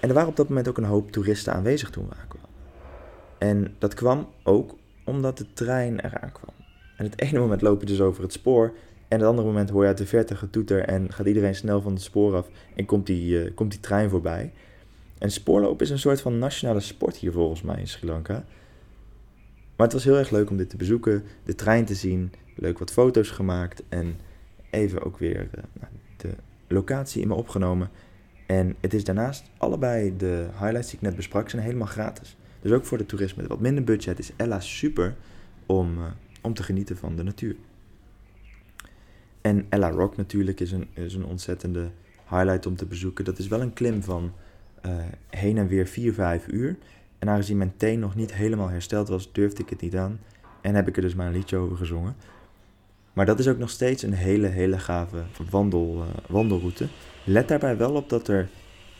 En 0.00 0.08
er 0.08 0.14
waren 0.14 0.28
op 0.28 0.36
dat 0.36 0.48
moment 0.48 0.68
ook 0.68 0.78
een 0.78 0.84
hoop 0.84 1.12
toeristen 1.12 1.52
aanwezig 1.52 1.90
toen 1.90 2.08
we 2.08 2.14
aankwamen. 2.20 2.48
En 3.38 3.74
dat 3.78 3.94
kwam 3.94 4.28
ook 4.42 4.76
omdat 5.04 5.38
de 5.38 5.52
trein 5.52 6.00
eraan 6.04 6.32
kwam. 6.32 6.54
En 6.96 7.04
het 7.04 7.20
ene 7.20 7.38
moment 7.38 7.62
loop 7.62 7.80
je 7.80 7.86
dus 7.86 8.00
over 8.00 8.22
het 8.22 8.32
spoor. 8.32 8.74
En 9.08 9.18
het 9.18 9.28
andere 9.28 9.46
moment 9.46 9.70
hoor 9.70 9.82
je 9.82 9.88
uit 9.88 9.98
de 9.98 10.06
verte 10.06 10.36
getoeter 10.36 10.84
en 10.84 11.12
gaat 11.12 11.26
iedereen 11.26 11.54
snel 11.54 11.80
van 11.80 11.92
het 11.92 12.02
spoor 12.02 12.36
af. 12.36 12.48
En 12.74 12.84
komt 12.84 13.06
die, 13.06 13.44
uh, 13.44 13.54
komt 13.54 13.70
die 13.70 13.80
trein 13.80 14.10
voorbij. 14.10 14.52
En 15.22 15.30
spoorlopen 15.30 15.84
is 15.84 15.90
een 15.90 15.98
soort 15.98 16.20
van 16.20 16.38
nationale 16.38 16.80
sport 16.80 17.16
hier 17.16 17.32
volgens 17.32 17.62
mij 17.62 17.78
in 17.78 17.88
Sri 17.88 18.06
Lanka. 18.06 18.44
Maar 19.76 19.86
het 19.86 19.92
was 19.92 20.04
heel 20.04 20.16
erg 20.16 20.30
leuk 20.30 20.50
om 20.50 20.56
dit 20.56 20.70
te 20.70 20.76
bezoeken, 20.76 21.22
de 21.44 21.54
trein 21.54 21.84
te 21.84 21.94
zien, 21.94 22.32
leuk 22.56 22.78
wat 22.78 22.92
foto's 22.92 23.30
gemaakt 23.30 23.82
en 23.88 24.16
even 24.70 25.02
ook 25.02 25.18
weer 25.18 25.48
uh, 25.58 25.84
de 26.16 26.34
locatie 26.68 27.22
in 27.22 27.28
me 27.28 27.34
opgenomen. 27.34 27.90
En 28.46 28.76
het 28.80 28.94
is 28.94 29.04
daarnaast 29.04 29.44
allebei 29.56 30.16
de 30.16 30.46
highlights 30.52 30.86
die 30.86 30.96
ik 30.96 31.02
net 31.02 31.16
besprak 31.16 31.48
zijn 31.48 31.62
helemaal 31.62 31.86
gratis. 31.86 32.36
Dus 32.60 32.72
ook 32.72 32.84
voor 32.84 32.98
de 32.98 33.06
toerisme 33.06 33.42
met 33.42 33.50
wat 33.50 33.60
minder 33.60 33.84
budget 33.84 34.18
is 34.18 34.32
Ella 34.36 34.60
super 34.60 35.16
om, 35.66 35.98
uh, 35.98 36.04
om 36.40 36.54
te 36.54 36.62
genieten 36.62 36.96
van 36.96 37.16
de 37.16 37.22
natuur. 37.22 37.56
En 39.40 39.66
Ella 39.68 39.90
Rock 39.90 40.16
natuurlijk 40.16 40.60
is 40.60 40.72
een, 40.72 40.88
is 40.92 41.14
een 41.14 41.24
ontzettende 41.24 41.90
highlight 42.28 42.66
om 42.66 42.76
te 42.76 42.86
bezoeken. 42.86 43.24
Dat 43.24 43.38
is 43.38 43.48
wel 43.48 43.60
een 43.60 43.72
klim 43.72 44.02
van 44.02 44.32
uh, 44.86 44.92
heen 45.28 45.58
en 45.58 45.66
weer 45.66 45.86
4, 45.86 46.14
5 46.14 46.46
uur. 46.46 46.76
En 47.18 47.28
aangezien 47.28 47.56
mijn 47.56 47.72
teen 47.76 47.98
nog 47.98 48.14
niet 48.14 48.34
helemaal 48.34 48.68
hersteld 48.68 49.08
was, 49.08 49.32
durfde 49.32 49.62
ik 49.62 49.70
het 49.70 49.80
niet 49.80 49.96
aan. 49.96 50.20
En 50.60 50.74
heb 50.74 50.88
ik 50.88 50.96
er 50.96 51.02
dus 51.02 51.14
maar 51.14 51.26
een 51.26 51.32
liedje 51.32 51.56
over 51.56 51.76
gezongen. 51.76 52.16
Maar 53.12 53.26
dat 53.26 53.38
is 53.38 53.48
ook 53.48 53.58
nog 53.58 53.70
steeds 53.70 54.02
een 54.02 54.12
hele, 54.12 54.46
hele 54.46 54.78
gave 54.78 55.22
wandel, 55.50 55.96
uh, 55.96 56.04
wandelroute. 56.28 56.88
Let 57.24 57.48
daarbij 57.48 57.76
wel 57.76 57.94
op 57.94 58.08
dat 58.08 58.28
er 58.28 58.48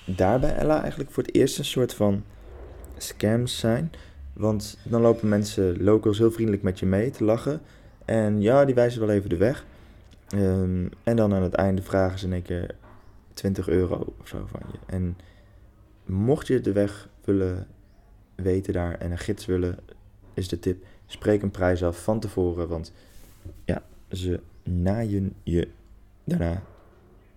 daarbij 0.04 0.54
Ella 0.54 0.80
eigenlijk 0.80 1.10
voor 1.10 1.22
het 1.22 1.34
eerst 1.34 1.58
een 1.58 1.64
soort 1.64 1.94
van 1.94 2.24
scams 2.96 3.58
zijn. 3.58 3.90
Want 4.32 4.78
dan 4.82 5.00
lopen 5.00 5.28
mensen, 5.28 5.82
locals, 5.82 6.18
heel 6.18 6.32
vriendelijk 6.32 6.62
met 6.62 6.78
je 6.78 6.86
mee 6.86 7.10
te 7.10 7.24
lachen. 7.24 7.60
En 8.04 8.40
ja, 8.40 8.64
die 8.64 8.74
wijzen 8.74 9.00
wel 9.00 9.10
even 9.10 9.28
de 9.28 9.36
weg. 9.36 9.64
Um, 10.34 10.88
en 11.02 11.16
dan 11.16 11.34
aan 11.34 11.42
het 11.42 11.54
einde 11.54 11.82
vragen 11.82 12.18
ze 12.18 12.28
in 12.28 12.42
keer 12.42 12.74
20 13.34 13.68
euro 13.68 14.14
of 14.20 14.28
zo 14.28 14.46
van 14.50 14.60
je. 14.72 14.78
En 14.86 15.16
mocht 16.04 16.46
je 16.46 16.60
de 16.60 16.72
weg 16.72 17.08
willen 17.24 17.66
weten 18.34 18.72
daar 18.72 18.98
en 18.98 19.10
een 19.10 19.18
gids 19.18 19.46
willen, 19.46 19.78
is 20.34 20.48
de 20.48 20.58
tip: 20.58 20.84
spreek 21.06 21.42
een 21.42 21.50
prijs 21.50 21.82
af 21.82 22.02
van 22.02 22.20
tevoren. 22.20 22.68
Want 22.68 22.92
ja, 23.64 23.82
ze 24.10 24.40
naaien 24.62 25.34
je 25.42 25.68
daarna. 26.24 26.62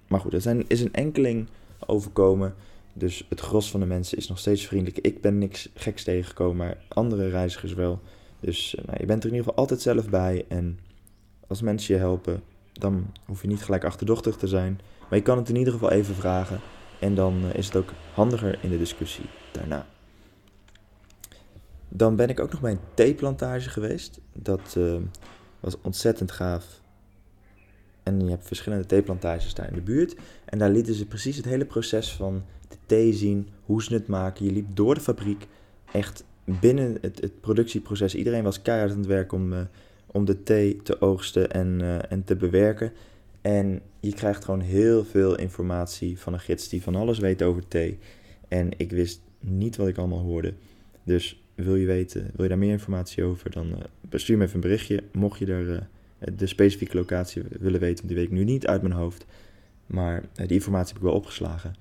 Maar 0.07 0.19
goed, 0.19 0.33
er 0.33 0.41
zijn, 0.41 0.63
is 0.67 0.81
een 0.81 0.93
enkeling 0.93 1.47
overkomen. 1.85 2.55
Dus 2.93 3.25
het 3.29 3.39
gros 3.39 3.71
van 3.71 3.79
de 3.79 3.85
mensen 3.85 4.17
is 4.17 4.27
nog 4.27 4.39
steeds 4.39 4.67
vriendelijk. 4.67 5.05
Ik 5.05 5.21
ben 5.21 5.37
niks 5.37 5.69
geks 5.73 6.03
tegengekomen, 6.03 6.55
maar 6.55 6.77
andere 6.87 7.29
reizigers 7.29 7.73
wel. 7.73 7.99
Dus 8.39 8.77
nou, 8.85 8.97
je 8.99 9.05
bent 9.05 9.23
er 9.23 9.29
in 9.29 9.35
ieder 9.35 9.47
geval 9.47 9.55
altijd 9.55 9.81
zelf 9.81 10.09
bij. 10.09 10.45
En 10.47 10.79
als 11.47 11.61
mensen 11.61 11.93
je 11.93 11.99
helpen, 11.99 12.43
dan 12.73 13.11
hoef 13.25 13.41
je 13.41 13.47
niet 13.47 13.63
gelijk 13.63 13.83
achterdochtig 13.83 14.35
te 14.35 14.47
zijn. 14.47 14.79
Maar 15.09 15.17
je 15.17 15.25
kan 15.25 15.37
het 15.37 15.49
in 15.49 15.55
ieder 15.55 15.73
geval 15.73 15.91
even 15.91 16.15
vragen. 16.15 16.59
En 17.05 17.15
dan 17.15 17.45
uh, 17.45 17.53
is 17.53 17.65
het 17.65 17.75
ook 17.75 17.93
handiger 18.13 18.57
in 18.61 18.69
de 18.69 18.77
discussie 18.77 19.25
daarna. 19.51 19.87
Dan 21.89 22.15
ben 22.15 22.29
ik 22.29 22.39
ook 22.39 22.51
nog 22.51 22.61
bij 22.61 22.71
een 22.71 22.79
theeplantage 22.93 23.69
geweest. 23.69 24.19
Dat 24.33 24.75
uh, 24.77 24.95
was 25.59 25.81
ontzettend 25.81 26.31
gaaf. 26.31 26.81
En 28.03 28.19
je 28.19 28.29
hebt 28.29 28.47
verschillende 28.47 28.85
theeplantages 28.85 29.53
daar 29.53 29.67
in 29.67 29.73
de 29.73 29.81
buurt. 29.81 30.15
En 30.45 30.57
daar 30.57 30.69
lieten 30.69 30.93
ze 30.93 31.05
precies 31.05 31.35
het 31.35 31.45
hele 31.45 31.65
proces 31.65 32.13
van 32.13 32.43
de 32.67 32.77
thee 32.85 33.13
zien, 33.13 33.49
hoe 33.65 33.83
ze 33.83 33.93
het 33.93 34.07
maken. 34.07 34.45
Je 34.45 34.51
liep 34.51 34.67
door 34.73 34.93
de 34.93 35.01
fabriek, 35.01 35.47
echt 35.91 36.23
binnen 36.43 36.97
het, 37.01 37.21
het 37.21 37.41
productieproces. 37.41 38.15
Iedereen 38.15 38.43
was 38.43 38.61
keihard 38.61 38.91
aan 38.91 38.97
het 38.97 39.07
werk 39.07 39.31
om, 39.31 39.53
uh, 39.53 39.59
om 40.05 40.25
de 40.25 40.43
thee 40.43 40.81
te 40.81 41.01
oogsten 41.01 41.51
en, 41.51 41.81
en 42.09 42.23
te 42.23 42.35
bewerken. 42.35 42.91
En 43.45 43.81
je 43.99 44.13
krijgt 44.13 44.45
gewoon 44.45 44.59
heel 44.59 45.05
veel 45.05 45.37
informatie 45.37 46.19
van 46.19 46.33
een 46.33 46.39
gids 46.39 46.69
die 46.69 46.81
van 46.81 46.95
alles 46.95 47.19
weet 47.19 47.43
over 47.43 47.67
thee. 47.67 47.97
En 48.47 48.71
ik 48.77 48.91
wist 48.91 49.21
niet 49.39 49.75
wat 49.75 49.87
ik 49.87 49.97
allemaal 49.97 50.19
hoorde. 50.19 50.53
Dus 51.03 51.43
wil 51.55 51.75
je 51.75 51.85
weten, 51.85 52.31
wil 52.35 52.43
je 52.43 52.49
daar 52.49 52.57
meer 52.57 52.71
informatie 52.71 53.23
over, 53.23 53.51
dan 53.51 53.67
uh, 53.67 53.77
stuur 54.11 54.37
me 54.37 54.43
even 54.43 54.55
een 54.55 54.61
berichtje. 54.61 55.03
Mocht 55.11 55.39
je 55.39 55.45
er 55.45 55.69
uh, 55.69 55.79
de 56.35 56.47
specifieke 56.47 56.97
locatie 56.97 57.43
willen 57.59 57.79
weten, 57.79 57.95
want 57.95 58.07
die 58.07 58.17
weet 58.17 58.25
ik 58.25 58.31
nu 58.31 58.43
niet 58.43 58.67
uit 58.67 58.81
mijn 58.81 58.93
hoofd. 58.93 59.25
Maar 59.85 60.15
uh, 60.15 60.47
die 60.47 60.57
informatie 60.57 60.93
heb 60.93 60.97
ik 60.97 61.09
wel 61.09 61.17
opgeslagen. 61.17 61.75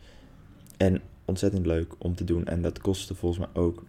En 0.77 1.01
ontzettend 1.25 1.67
leuk 1.67 1.95
om 1.99 2.15
te 2.15 2.25
doen. 2.25 2.47
En 2.47 2.63
dat 2.63 2.79
kostte 2.79 3.15
volgens 3.15 3.47
mij 3.47 3.63
ook 3.63 3.85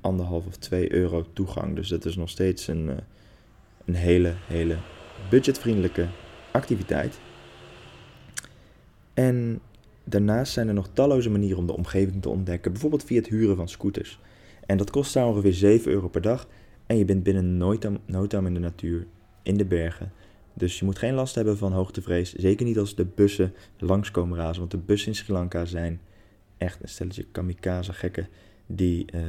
anderhalf 0.00 0.46
of 0.46 0.56
twee 0.56 0.92
euro 0.92 1.26
toegang. 1.32 1.76
Dus 1.76 1.88
dat 1.88 2.04
is 2.04 2.16
nog 2.16 2.28
steeds 2.28 2.66
een, 2.66 2.90
een 3.84 3.94
hele, 3.94 4.32
hele 4.46 4.76
budgetvriendelijke 5.30 6.08
activiteit. 6.52 7.20
En 9.14 9.60
daarnaast 10.04 10.52
zijn 10.52 10.68
er 10.68 10.74
nog 10.74 10.88
talloze 10.92 11.30
manieren 11.30 11.58
om 11.58 11.66
de 11.66 11.76
omgeving 11.76 12.22
te 12.22 12.28
ontdekken, 12.28 12.72
bijvoorbeeld 12.72 13.04
via 13.04 13.18
het 13.18 13.28
huren 13.28 13.56
van 13.56 13.68
scooters. 13.68 14.20
En 14.66 14.76
dat 14.76 14.90
kost 14.90 15.14
daar 15.14 15.26
ongeveer 15.26 15.54
7 15.54 15.92
euro 15.92 16.08
per 16.08 16.22
dag 16.22 16.48
en 16.86 16.96
je 16.96 17.04
bent 17.04 17.22
binnen 17.22 17.56
no 18.06 18.26
time 18.26 18.48
in 18.48 18.54
de 18.54 18.60
natuur, 18.60 19.06
in 19.42 19.56
de 19.56 19.64
bergen. 19.64 20.12
Dus 20.54 20.78
je 20.78 20.84
moet 20.84 20.98
geen 20.98 21.14
last 21.14 21.34
hebben 21.34 21.58
van 21.58 21.72
hoogtevrees, 21.72 22.34
zeker 22.34 22.66
niet 22.66 22.78
als 22.78 22.94
de 22.94 23.06
bussen 23.14 23.54
langskomen 23.78 24.38
razen, 24.38 24.58
want 24.58 24.70
de 24.70 24.78
bussen 24.78 25.08
in 25.08 25.14
Sri 25.14 25.32
Lanka 25.32 25.64
zijn 25.64 26.00
echt 26.58 26.82
een 26.82 26.88
stelletje 26.88 27.26
kamikaze 27.32 27.92
gekken 27.92 28.28
die 28.66 29.04
uh, 29.14 29.20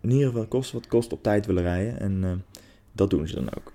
in 0.00 0.10
ieder 0.10 0.26
geval 0.26 0.46
kost 0.46 0.72
wat 0.72 0.86
kost 0.86 1.12
op 1.12 1.22
tijd 1.22 1.46
willen 1.46 1.62
rijden 1.62 2.00
en 2.00 2.22
uh, 2.22 2.32
dat 2.92 3.10
doen 3.10 3.28
ze 3.28 3.34
dan 3.34 3.54
ook. 3.54 3.72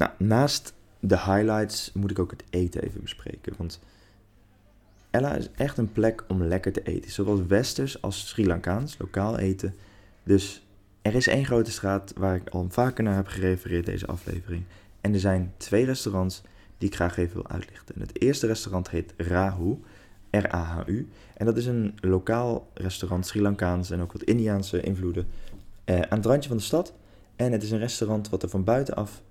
Nou, 0.00 0.12
naast 0.18 0.74
de 1.00 1.18
highlights 1.18 1.90
moet 1.94 2.10
ik 2.10 2.18
ook 2.18 2.30
het 2.30 2.44
eten 2.50 2.82
even 2.82 3.00
bespreken. 3.00 3.54
Want 3.56 3.80
Ella 5.10 5.34
is 5.34 5.50
echt 5.56 5.78
een 5.78 5.92
plek 5.92 6.24
om 6.28 6.42
lekker 6.42 6.72
te 6.72 6.82
eten. 6.82 7.10
Zowel 7.10 7.46
westers 7.46 8.02
als 8.02 8.28
Sri 8.28 8.46
Lankaans, 8.46 8.98
lokaal 8.98 9.38
eten. 9.38 9.74
Dus 10.22 10.66
er 11.02 11.14
is 11.14 11.26
één 11.26 11.44
grote 11.44 11.70
straat 11.70 12.12
waar 12.16 12.34
ik 12.34 12.48
al 12.48 12.66
vaker 12.68 13.04
naar 13.04 13.14
heb 13.14 13.26
gerefereerd 13.26 13.86
deze 13.86 14.06
aflevering. 14.06 14.64
En 15.00 15.14
er 15.14 15.20
zijn 15.20 15.52
twee 15.56 15.84
restaurants 15.84 16.42
die 16.78 16.88
ik 16.88 16.94
graag 16.94 17.16
even 17.16 17.34
wil 17.34 17.48
uitlichten. 17.48 17.94
En 17.94 18.00
het 18.00 18.20
eerste 18.20 18.46
restaurant 18.46 18.90
heet 18.90 19.14
Rahu, 19.16 19.76
R-A-H-U. 20.30 21.08
En 21.34 21.46
dat 21.46 21.56
is 21.56 21.66
een 21.66 21.94
lokaal 22.00 22.70
restaurant, 22.74 23.26
Sri 23.26 23.42
Lankaans 23.42 23.90
en 23.90 24.00
ook 24.00 24.12
wat 24.12 24.22
Indiaanse 24.22 24.80
invloeden, 24.80 25.26
eh, 25.84 26.00
aan 26.00 26.18
het 26.18 26.26
randje 26.26 26.48
van 26.48 26.58
de 26.58 26.62
stad. 26.62 26.94
En 27.36 27.52
het 27.52 27.62
is 27.62 27.70
een 27.70 27.78
restaurant 27.78 28.28
wat 28.28 28.42
er 28.42 28.48
van 28.48 28.64
buitenaf 28.64 29.22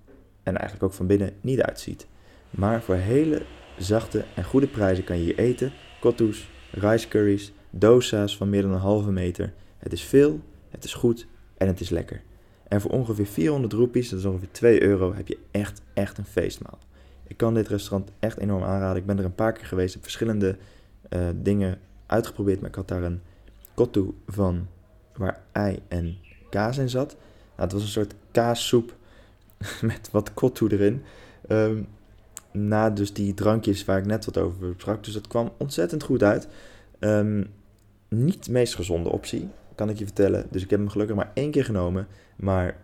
en 0.50 0.58
eigenlijk 0.58 0.92
ook 0.92 0.98
van 0.98 1.08
binnen 1.08 1.34
niet 1.42 1.62
uitziet. 1.62 2.08
Maar 2.50 2.82
voor 2.82 2.96
hele 2.96 3.42
zachte 3.78 4.24
en 4.36 4.44
goede 4.44 4.68
prijzen 4.68 5.04
kan 5.04 5.18
je 5.18 5.24
hier 5.24 5.38
eten. 5.38 5.72
Kottoes, 6.00 6.50
rice 6.72 7.08
curries, 7.08 7.54
dosa's 7.70 8.38
van 8.38 8.50
meer 8.50 8.62
dan 8.62 8.72
een 8.72 8.80
halve 8.80 9.12
meter. 9.12 9.54
Het 9.78 9.94
is 9.94 10.02
veel, 10.02 10.40
het 10.70 10.84
is 10.84 10.94
goed 10.94 11.28
en 11.58 11.68
het 11.68 11.80
is 11.80 11.90
lekker. 11.90 12.22
En 12.68 12.82
voor 12.82 12.92
ongeveer 12.92 13.26
400 13.26 13.74
roepies, 13.74 14.10
dat 14.10 14.20
is 14.20 14.26
ongeveer 14.26 14.52
2 14.52 14.82
euro, 14.82 15.14
heb 15.14 15.28
je 15.28 15.38
echt, 15.52 15.82
echt 15.94 16.18
een 16.18 16.26
feestmaal. 16.26 16.78
Ik 17.28 17.38
kan 17.38 17.54
dit 17.54 17.68
restaurant 17.68 18.12
echt 18.20 18.38
enorm 18.38 18.64
aanraden. 18.64 19.02
Ik 19.02 19.06
ben 19.06 19.18
er 19.18 19.26
een 19.26 19.36
paar 19.36 19.54
keer 19.54 19.66
geweest, 19.66 19.94
heb 19.94 20.04
verschillende 20.04 20.58
eh, 21.10 21.20
dingen 21.36 21.80
uitgeprobeerd. 22.06 22.60
Maar 22.60 22.70
ik 22.70 22.76
had 22.76 22.88
daar 22.88 23.04
een 23.04 23.22
kottu 23.74 24.14
van 24.28 24.68
waar 25.16 25.42
ei 25.52 25.80
en 25.88 26.18
kaas 26.50 26.78
in 26.78 26.90
zat. 26.90 27.10
Nou, 27.10 27.62
het 27.62 27.72
was 27.72 27.82
een 27.82 27.88
soort 27.88 28.14
kaassoep 28.32 28.96
met 29.82 30.10
wat 30.12 30.34
kottu 30.34 30.68
erin. 30.68 31.04
Ehm, 31.48 31.84
na 32.52 32.90
dus 32.90 33.14
die 33.14 33.34
drankjes 33.34 33.86
waar 33.86 33.98
ik 33.98 34.06
net 34.06 34.26
wat 34.26 34.38
over 34.38 34.74
sprak. 34.78 35.04
Dus 35.04 35.14
dat 35.14 35.28
kwam 35.28 35.52
ontzettend 35.58 36.04
goed 36.04 36.24
uit. 36.24 36.48
Ehm, 37.00 37.44
niet 38.08 38.46
de 38.46 38.52
meest 38.52 38.76
gezonde 38.76 39.10
optie, 39.10 39.50
kan 39.76 39.90
ik 39.90 39.98
je 39.98 40.06
vertellen. 40.06 40.48
Dus 40.52 40.64
ik 40.64 40.70
heb 40.70 40.80
hem 40.80 40.90
gelukkig 40.90 41.16
maar 41.16 41.32
één 41.34 41.52
keer 41.52 41.66
genomen. 41.66 42.08
Maar 42.36 42.78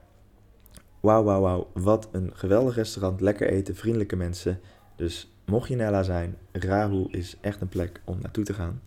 wauw, 1.00 1.24
wauw, 1.24 1.42
wauw. 1.42 1.70
Wat 1.74 2.10
een 2.12 2.32
geweldig 2.34 2.76
restaurant. 2.76 3.22
Lekker 3.22 3.50
eten, 3.50 3.76
vriendelijke 3.76 4.16
mensen. 4.16 4.60
Dus 4.96 5.30
mocht 5.46 5.68
je 5.68 5.74
in 5.74 5.82
Ella 5.82 6.04
zijn, 6.04 6.38
Rahu 6.52 7.06
is 7.10 7.38
echt 7.42 7.62
een 7.62 7.70
plek 7.70 8.02
om 8.04 8.18
naartoe 8.22 8.44
te 8.44 8.54
gaan. 8.54 8.82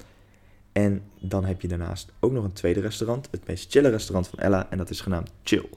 En 0.73 1.03
dan 1.21 1.45
heb 1.45 1.61
je 1.61 1.69
daarnaast 1.69 2.13
ook 2.21 2.33
nog 2.33 2.45
een 2.45 2.53
tweede 2.53 2.81
restaurant. 2.81 3.29
Het 3.31 3.47
meest 3.47 3.71
chille 3.71 3.89
restaurant 3.89 4.29
van 4.29 4.39
Ella. 4.39 4.71
En 4.71 4.79
dat 4.79 4.91
is 4.91 5.01
genaamd 5.01 5.31
Chill. 5.43 5.69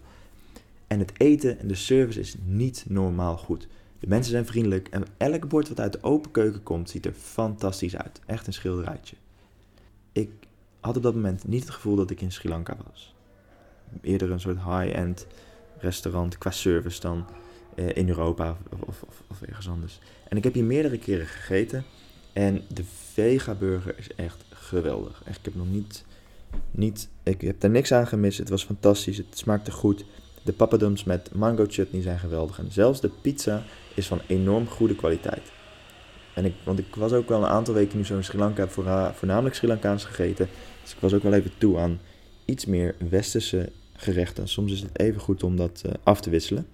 En 0.92 1.00
het 1.00 1.12
eten 1.18 1.60
en 1.60 1.68
de 1.68 1.76
service 1.76 2.20
is 2.20 2.36
niet 2.44 2.86
normaal 2.88 3.38
goed. 3.38 3.68
De 4.00 4.08
mensen 4.08 4.32
zijn 4.32 4.46
vriendelijk 4.46 4.88
en 4.88 5.04
elk 5.18 5.48
bord 5.48 5.70
wat 5.70 5.80
uit 5.80 5.94
de 5.94 6.04
open 6.04 6.32
keuken 6.32 6.64
komt 6.64 6.90
ziet 6.90 7.06
er 7.06 7.14
fantastisch 7.14 7.98
uit. 7.98 8.20
Echt 8.26 8.48
een 8.48 8.54
schilderijtje. 8.54 9.16
Ik 10.12 10.30
had 10.80 10.98
op 10.98 11.04
dat 11.04 11.16
moment 11.16 11.48
niet 11.48 11.64
het 11.64 11.70
gevoel 11.70 11.96
dat 11.96 12.10
ik 12.10 12.22
in 12.22 12.32
Sri 12.32 12.50
Lanka 12.50 12.78
was. 12.92 13.16
Eerder 14.02 14.32
een 14.32 14.40
soort 14.40 14.58
high-end 14.58 15.28
restaurant 15.78 16.38
qua 16.38 16.52
service 16.52 17.00
dan 17.00 17.26
eh, 17.76 17.96
in 17.96 18.08
Europa 18.08 18.58
of, 18.70 19.02
of, 19.02 19.24
of, 19.28 19.42
ergens 19.42 19.70
anders. 19.70 20.00
En 20.28 20.38
ik 20.38 20.44
heb 20.44 20.54
hier 20.54 20.64
meerdere 20.64 20.98
keren 20.98 21.28
gegeten 21.28 21.84
en 22.34 22.62
de 22.68 22.84
vega 23.14 23.54
burger 23.54 23.98
is 23.98 24.16
echt 24.16 24.44
geweldig. 24.50 25.22
Echt, 25.26 25.38
ik 25.38 25.46
heb 25.46 25.56
nog 25.56 25.70
niet, 25.70 26.06
niet, 26.72 27.10
ik 27.24 27.42
heb 27.42 27.64
er 27.64 27.70
niks 27.70 27.92
aan 27.92 28.08
gemist. 28.08 28.38
Het 28.38 28.50
was 28.50 28.66
fantastisch, 28.66 29.18
het 29.18 29.38
smaakte 29.38 29.72
goed. 29.72 30.06
De 30.44 30.54
papadums 30.54 31.04
met 31.04 31.30
mango 31.34 31.66
chutney 31.68 32.02
zijn 32.02 32.20
geweldig. 32.20 32.60
En 32.60 32.72
zelfs 32.72 33.02
de 33.02 33.12
pizza 33.22 33.64
is 33.96 34.08
van 34.08 34.22
enorm 34.28 34.68
goede 34.68 34.96
kwaliteit. 34.96 35.52
En 36.34 36.46
ik, 36.46 36.54
want 36.64 36.80
ik 36.80 36.96
was 36.96 37.14
ook 37.14 37.30
wel 37.30 37.44
een 37.44 37.50
aantal 37.50 37.74
weken 37.74 37.98
nu 37.98 38.06
zo 38.06 38.16
in 38.16 38.24
Sri 38.24 38.38
Lanka, 38.38 38.68
voornamelijk 39.14 39.56
Sri 39.56 39.68
Lankaans 39.68 40.06
gegeten. 40.06 40.48
Dus 40.82 40.94
ik 40.94 41.00
was 41.00 41.14
ook 41.14 41.24
wel 41.24 41.34
even 41.34 41.52
toe 41.58 41.78
aan 41.78 42.00
iets 42.46 42.66
meer 42.66 42.96
westerse 43.10 43.72
gerechten. 43.94 44.48
Soms 44.48 44.72
is 44.72 44.82
het 44.82 45.00
even 45.00 45.22
goed 45.22 45.44
om 45.44 45.56
dat 45.56 45.84
uh, 45.86 45.92
af 46.04 46.22
te 46.22 46.30
wisselen. 46.30 46.68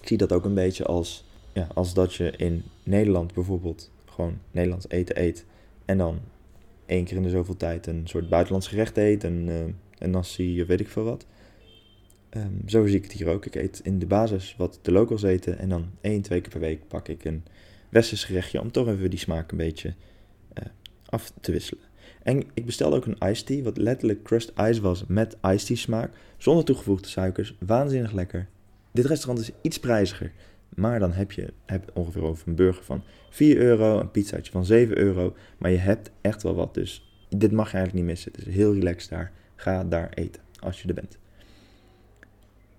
Ik 0.00 0.08
zie 0.08 0.16
dat 0.16 0.32
ook 0.32 0.44
een 0.44 0.54
beetje 0.54 0.84
als, 0.84 1.24
ja, 1.52 1.68
als 1.74 1.94
dat 1.94 2.14
je 2.14 2.30
in 2.36 2.64
Nederland 2.82 3.34
bijvoorbeeld 3.34 3.90
gewoon 4.04 4.38
Nederlands 4.50 4.88
eten 4.88 5.22
eet. 5.22 5.44
En 5.84 5.98
dan 5.98 6.20
één 6.86 7.04
keer 7.04 7.16
in 7.16 7.22
de 7.22 7.30
zoveel 7.30 7.56
tijd 7.56 7.86
een 7.86 8.02
soort 8.04 8.28
buitenlands 8.28 8.68
gerecht 8.68 8.96
eet. 8.96 9.24
En, 9.24 9.46
uh, 9.48 9.60
en 9.98 10.10
nasi, 10.10 10.64
weet 10.64 10.80
ik 10.80 10.88
veel 10.88 11.04
wat. 11.04 11.26
Um, 12.36 12.62
zo 12.66 12.86
zie 12.86 12.96
ik 12.96 13.02
het 13.02 13.12
hier 13.12 13.28
ook. 13.28 13.46
Ik 13.46 13.54
eet 13.54 13.80
in 13.82 13.98
de 13.98 14.06
basis 14.06 14.54
wat 14.58 14.78
de 14.82 14.92
locals 14.92 15.22
eten. 15.22 15.58
En 15.58 15.68
dan 15.68 15.90
één, 16.00 16.22
twee 16.22 16.40
keer 16.40 16.50
per 16.50 16.60
week 16.60 16.88
pak 16.88 17.08
ik 17.08 17.24
een 17.24 17.44
westers 17.88 18.24
gerechtje. 18.24 18.60
Om 18.60 18.70
toch 18.70 18.88
even 18.88 19.10
die 19.10 19.18
smaak 19.18 19.50
een 19.50 19.56
beetje 19.56 19.94
uh, 20.58 20.64
af 21.06 21.32
te 21.40 21.52
wisselen. 21.52 21.84
En 22.22 22.44
ik 22.54 22.66
bestelde 22.66 22.96
ook 22.96 23.06
een 23.06 23.28
iced 23.30 23.46
tea. 23.46 23.62
Wat 23.62 23.76
letterlijk 23.76 24.22
crushed 24.22 24.52
ice 24.58 24.80
was 24.80 25.04
met 25.06 25.36
iced 25.42 25.66
tea 25.66 25.76
smaak. 25.76 26.12
Zonder 26.36 26.64
toegevoegde 26.64 27.08
suikers. 27.08 27.56
Waanzinnig 27.58 28.12
lekker. 28.12 28.48
Dit 28.92 29.04
restaurant 29.04 29.40
is 29.40 29.50
iets 29.60 29.78
prijziger. 29.78 30.32
Maar 30.68 30.98
dan 30.98 31.12
heb 31.12 31.32
je 31.32 31.52
heb 31.66 31.90
ongeveer 31.94 32.22
over 32.22 32.48
een 32.48 32.54
burger 32.54 32.84
van 32.84 33.02
4 33.30 33.56
euro. 33.56 34.00
Een 34.00 34.10
pizzaatje 34.10 34.52
van 34.52 34.64
7 34.64 34.98
euro. 34.98 35.36
Maar 35.58 35.70
je 35.70 35.76
hebt 35.76 36.10
echt 36.20 36.42
wel 36.42 36.54
wat. 36.54 36.74
Dus 36.74 37.16
dit 37.28 37.52
mag 37.52 37.70
je 37.70 37.76
eigenlijk 37.76 38.06
niet 38.06 38.14
missen. 38.14 38.32
Het 38.32 38.46
is 38.46 38.54
heel 38.54 38.74
relaxed 38.74 39.10
daar. 39.10 39.32
Ga 39.56 39.84
daar 39.84 40.08
eten. 40.14 40.42
Als 40.60 40.82
je 40.82 40.88
er 40.88 40.94
bent. 40.94 41.18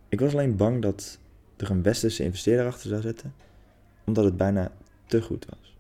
Ik 0.10 0.20
was 0.20 0.34
alleen 0.34 0.56
bang 0.56 0.82
dat 0.82 1.20
er 1.58 1.72
een 1.72 1.84
westerse 1.84 2.24
investeerder 2.24 2.66
achter 2.66 2.90
zou 2.90 3.02
zitten, 3.02 3.34
omdat 4.06 4.24
het 4.24 4.38
bijna 4.38 4.72
te 5.06 5.22
goed 5.22 5.46
was. 5.50 5.76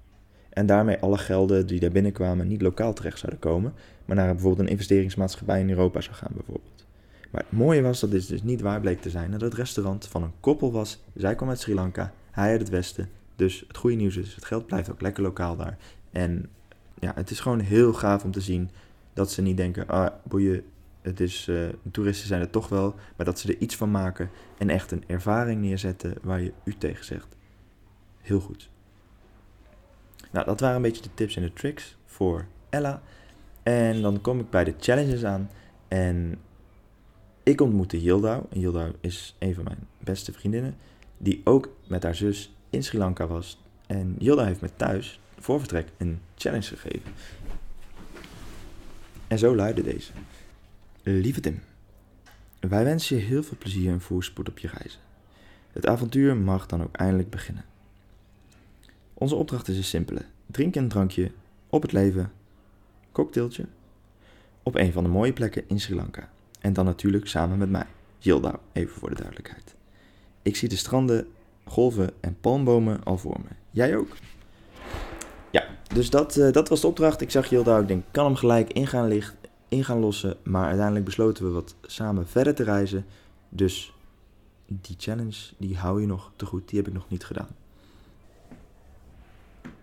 En 0.49 0.65
daarmee 0.65 0.99
alle 0.99 1.17
gelden 1.17 1.67
die 1.67 1.79
daar 1.79 1.91
binnenkwamen 1.91 2.47
niet 2.47 2.61
lokaal 2.61 2.93
terecht 2.93 3.19
zouden 3.19 3.39
komen, 3.39 3.73
maar 4.05 4.15
naar 4.15 4.33
bijvoorbeeld 4.33 4.67
een 4.67 4.71
investeringsmaatschappij 4.71 5.59
in 5.59 5.69
Europa 5.69 6.01
zou 6.01 6.15
gaan 6.15 6.31
bijvoorbeeld. 6.33 6.85
Maar 7.31 7.41
het 7.41 7.57
mooie 7.57 7.81
was 7.81 7.99
dat 7.99 8.11
dit 8.11 8.27
dus 8.27 8.43
niet 8.43 8.61
waar 8.61 8.79
bleek 8.79 9.01
te 9.01 9.09
zijn, 9.09 9.31
dat 9.31 9.41
het 9.41 9.53
restaurant 9.53 10.07
van 10.07 10.23
een 10.23 10.33
koppel 10.39 10.71
was. 10.71 10.99
Zij 11.15 11.35
kwam 11.35 11.49
uit 11.49 11.59
Sri 11.59 11.73
Lanka, 11.73 12.13
hij 12.31 12.49
uit 12.49 12.59
het 12.59 12.69
westen. 12.69 13.09
Dus 13.35 13.63
het 13.67 13.77
goede 13.77 13.95
nieuws 13.95 14.17
is, 14.17 14.35
het 14.35 14.45
geld 14.45 14.65
blijft 14.65 14.91
ook 14.91 15.01
lekker 15.01 15.23
lokaal 15.23 15.55
daar. 15.55 15.77
En 16.11 16.49
ja, 16.99 17.11
het 17.15 17.29
is 17.29 17.39
gewoon 17.39 17.59
heel 17.59 17.93
gaaf 17.93 18.23
om 18.23 18.31
te 18.31 18.41
zien 18.41 18.69
dat 19.13 19.31
ze 19.31 19.41
niet 19.41 19.57
denken, 19.57 19.87
ah, 19.87 20.13
boeien, 20.23 20.63
het 21.05 21.19
is, 21.19 21.47
uh, 21.47 21.67
toeristen 21.91 22.27
zijn 22.27 22.41
er 22.41 22.49
toch 22.49 22.67
wel, 22.67 22.95
maar 23.15 23.25
dat 23.25 23.39
ze 23.39 23.47
er 23.47 23.57
iets 23.59 23.75
van 23.75 23.91
maken 23.91 24.29
en 24.57 24.69
echt 24.69 24.91
een 24.91 25.03
ervaring 25.07 25.61
neerzetten 25.61 26.15
waar 26.21 26.41
je 26.41 26.53
u 26.63 26.75
tegen 26.77 27.05
zegt. 27.05 27.35
Heel 28.21 28.39
goed. 28.39 28.69
Nou, 30.31 30.45
dat 30.45 30.59
waren 30.59 30.75
een 30.75 30.81
beetje 30.81 31.01
de 31.01 31.13
tips 31.13 31.35
en 31.35 31.41
de 31.41 31.53
tricks 31.53 31.97
voor 32.05 32.45
Ella. 32.69 33.01
En 33.63 34.01
dan 34.01 34.21
kom 34.21 34.39
ik 34.39 34.49
bij 34.49 34.63
de 34.63 34.73
challenges 34.79 35.23
aan. 35.23 35.49
En 35.87 36.39
ik 37.43 37.61
ontmoette 37.61 38.01
Yildau. 38.01 38.43
En 38.49 38.95
is 39.01 39.35
een 39.39 39.53
van 39.53 39.63
mijn 39.63 39.87
beste 39.99 40.33
vriendinnen. 40.33 40.75
Die 41.17 41.41
ook 41.43 41.69
met 41.87 42.03
haar 42.03 42.15
zus 42.15 42.55
in 42.69 42.83
Sri 42.83 42.97
Lanka 42.97 43.27
was. 43.27 43.61
En 43.87 44.15
Yildau 44.19 44.47
heeft 44.47 44.61
me 44.61 44.69
thuis, 44.75 45.19
voor 45.39 45.59
vertrek, 45.59 45.87
een 45.97 46.19
challenge 46.35 46.75
gegeven. 46.77 47.11
En 49.27 49.39
zo 49.39 49.55
luidde 49.55 49.83
deze. 49.83 50.11
Lieve 51.07 51.39
Tim, 51.39 51.61
wij 52.59 52.83
wensen 52.83 53.15
je 53.15 53.21
heel 53.21 53.43
veel 53.43 53.57
plezier 53.57 53.91
en 53.91 54.01
voorspoed 54.01 54.49
op 54.49 54.59
je 54.59 54.67
reizen. 54.67 54.99
Het 55.71 55.87
avontuur 55.87 56.37
mag 56.37 56.65
dan 56.65 56.83
ook 56.83 56.95
eindelijk 56.95 57.29
beginnen. 57.29 57.65
Onze 59.13 59.35
opdracht 59.35 59.67
is 59.67 59.77
een 59.77 59.83
simpele: 59.83 60.21
drink 60.45 60.75
een 60.75 60.87
drankje 60.87 61.31
op 61.69 61.81
het 61.81 61.91
leven, 61.91 62.31
cocktailtje, 63.11 63.65
op 64.63 64.75
een 64.75 64.91
van 64.91 65.03
de 65.03 65.09
mooie 65.09 65.33
plekken 65.33 65.63
in 65.67 65.79
Sri 65.79 65.95
Lanka. 65.95 66.29
En 66.61 66.73
dan 66.73 66.85
natuurlijk 66.85 67.27
samen 67.27 67.57
met 67.57 67.69
mij, 67.69 67.87
Yilda, 68.17 68.59
even 68.73 68.95
voor 68.95 69.09
de 69.09 69.15
duidelijkheid. 69.15 69.75
Ik 70.41 70.55
zie 70.55 70.69
de 70.69 70.75
stranden, 70.75 71.27
golven 71.65 72.09
en 72.19 72.37
palmbomen 72.41 73.03
al 73.03 73.17
voor 73.17 73.39
me. 73.43 73.49
Jij 73.71 73.95
ook? 73.97 74.15
Ja, 75.51 75.65
dus 75.93 76.09
dat, 76.09 76.35
uh, 76.35 76.51
dat 76.51 76.69
was 76.69 76.81
de 76.81 76.87
opdracht. 76.87 77.21
Ik 77.21 77.31
zag 77.31 77.49
Yilda, 77.49 77.79
ik 77.79 77.87
denk, 77.87 78.03
kan 78.11 78.25
hem 78.25 78.35
gelijk 78.35 78.73
ingaan 78.73 79.07
licht, 79.07 79.35
gaan 79.83 79.99
lossen. 79.99 80.37
Maar 80.43 80.65
uiteindelijk 80.65 81.05
besloten 81.05 81.45
we 81.45 81.51
wat 81.51 81.75
samen 81.81 82.27
verder 82.27 82.55
te 82.55 82.63
reizen. 82.63 83.05
Dus 83.49 83.93
die 84.65 84.95
challenge, 84.97 85.53
die 85.57 85.77
hou 85.77 86.01
je 86.01 86.07
nog 86.07 86.31
te 86.35 86.45
goed. 86.45 86.69
Die 86.69 86.77
heb 86.77 86.87
ik 86.87 86.93
nog 86.93 87.09
niet 87.09 87.25
gedaan. 87.25 87.55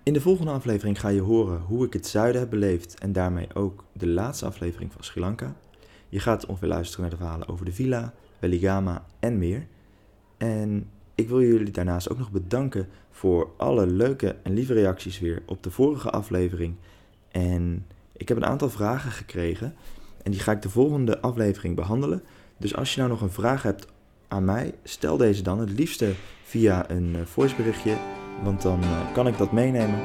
In 0.02 0.12
de 0.12 0.20
volgende 0.20 0.50
aflevering 0.50 1.00
ga 1.00 1.08
je 1.08 1.20
horen 1.20 1.60
hoe 1.60 1.86
ik 1.86 1.92
het 1.92 2.06
zuiden 2.06 2.40
heb 2.40 2.50
beleefd 2.50 2.98
en 2.98 3.12
daarmee 3.12 3.54
ook 3.54 3.84
de 3.92 4.06
laatste 4.06 4.46
aflevering 4.46 4.92
van 4.92 5.04
Sri 5.04 5.20
Lanka. 5.20 5.56
Je 6.08 6.20
gaat 6.20 6.46
ongeveer 6.46 6.68
luisteren 6.68 7.00
naar 7.00 7.10
de 7.10 7.16
verhalen 7.16 7.48
over 7.48 7.64
de 7.64 7.72
villa, 7.72 8.14
Weligama 8.38 9.04
en 9.18 9.38
meer. 9.38 9.66
En 10.36 10.88
ik 11.14 11.28
wil 11.28 11.42
jullie 11.42 11.72
daarnaast 11.72 12.10
ook 12.10 12.18
nog 12.18 12.30
bedanken 12.30 12.88
voor 13.10 13.50
alle 13.56 13.86
leuke 13.86 14.36
en 14.42 14.52
lieve 14.52 14.72
reacties 14.72 15.18
weer 15.18 15.42
op 15.46 15.62
de 15.62 15.70
vorige 15.70 16.10
aflevering. 16.10 16.74
En 17.28 17.86
ik 18.16 18.28
heb 18.28 18.36
een 18.36 18.46
aantal 18.46 18.70
vragen 18.70 19.10
gekregen 19.10 19.74
en 20.22 20.30
die 20.30 20.40
ga 20.40 20.52
ik 20.52 20.62
de 20.62 20.70
volgende 20.70 21.20
aflevering 21.20 21.76
behandelen. 21.76 22.22
Dus 22.56 22.76
als 22.76 22.94
je 22.94 22.98
nou 22.98 23.10
nog 23.12 23.20
een 23.20 23.30
vraag 23.30 23.62
hebt 23.62 23.86
aan 24.28 24.44
mij, 24.44 24.74
stel 24.82 25.16
deze 25.16 25.42
dan. 25.42 25.58
Het 25.58 25.70
liefste 25.70 26.12
via 26.44 26.90
een 26.90 27.14
eh, 27.14 27.22
voiceberichtje, 27.24 27.96
want 28.42 28.62
dan 28.62 28.82
eh, 28.82 29.12
kan 29.12 29.26
ik 29.26 29.38
dat 29.38 29.52
meenemen. 29.52 30.00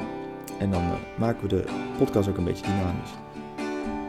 En 0.58 0.70
dan 0.70 0.82
eh, 0.82 0.92
maken 1.18 1.42
we 1.42 1.48
de 1.48 1.64
podcast 1.98 2.28
ook 2.28 2.36
een 2.36 2.44
beetje 2.44 2.66
dynamisch. 2.66 3.10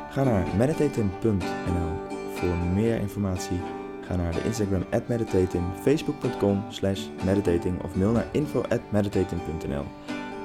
Ga 0.09 0.23
naar 0.23 0.47
meditatum.nl 0.57 2.17
voor 2.33 2.55
meer 2.73 2.99
informatie. 2.99 3.59
Ga 4.05 4.15
naar 4.15 4.31
de 4.31 4.43
Instagram 4.43 4.83
at 4.91 5.07
meditatum, 5.07 5.63
facebook.com 5.81 6.63
slash 6.69 7.01
meditating 7.25 7.83
of 7.83 7.95
mail 7.95 8.11
naar 8.11 8.27
info 8.31 8.61
at 8.69 8.81
meditatum.nl 8.89 9.85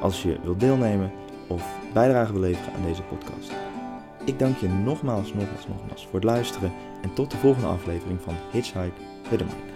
als 0.00 0.22
je 0.22 0.38
wilt 0.42 0.60
deelnemen 0.60 1.12
of 1.46 1.78
bijdrage 1.92 2.32
wil 2.32 2.40
leveren 2.40 2.74
aan 2.74 2.86
deze 2.86 3.02
podcast. 3.02 3.52
Ik 4.24 4.38
dank 4.38 4.56
je 4.56 4.68
nogmaals, 4.68 5.34
nogmaals, 5.34 5.68
nogmaals 5.68 6.04
voor 6.04 6.14
het 6.14 6.24
luisteren 6.24 6.72
en 7.02 7.14
tot 7.14 7.30
de 7.30 7.36
volgende 7.36 7.68
aflevering 7.68 8.20
van 8.22 8.34
Hitchhike 8.52 9.00
with. 9.30 9.73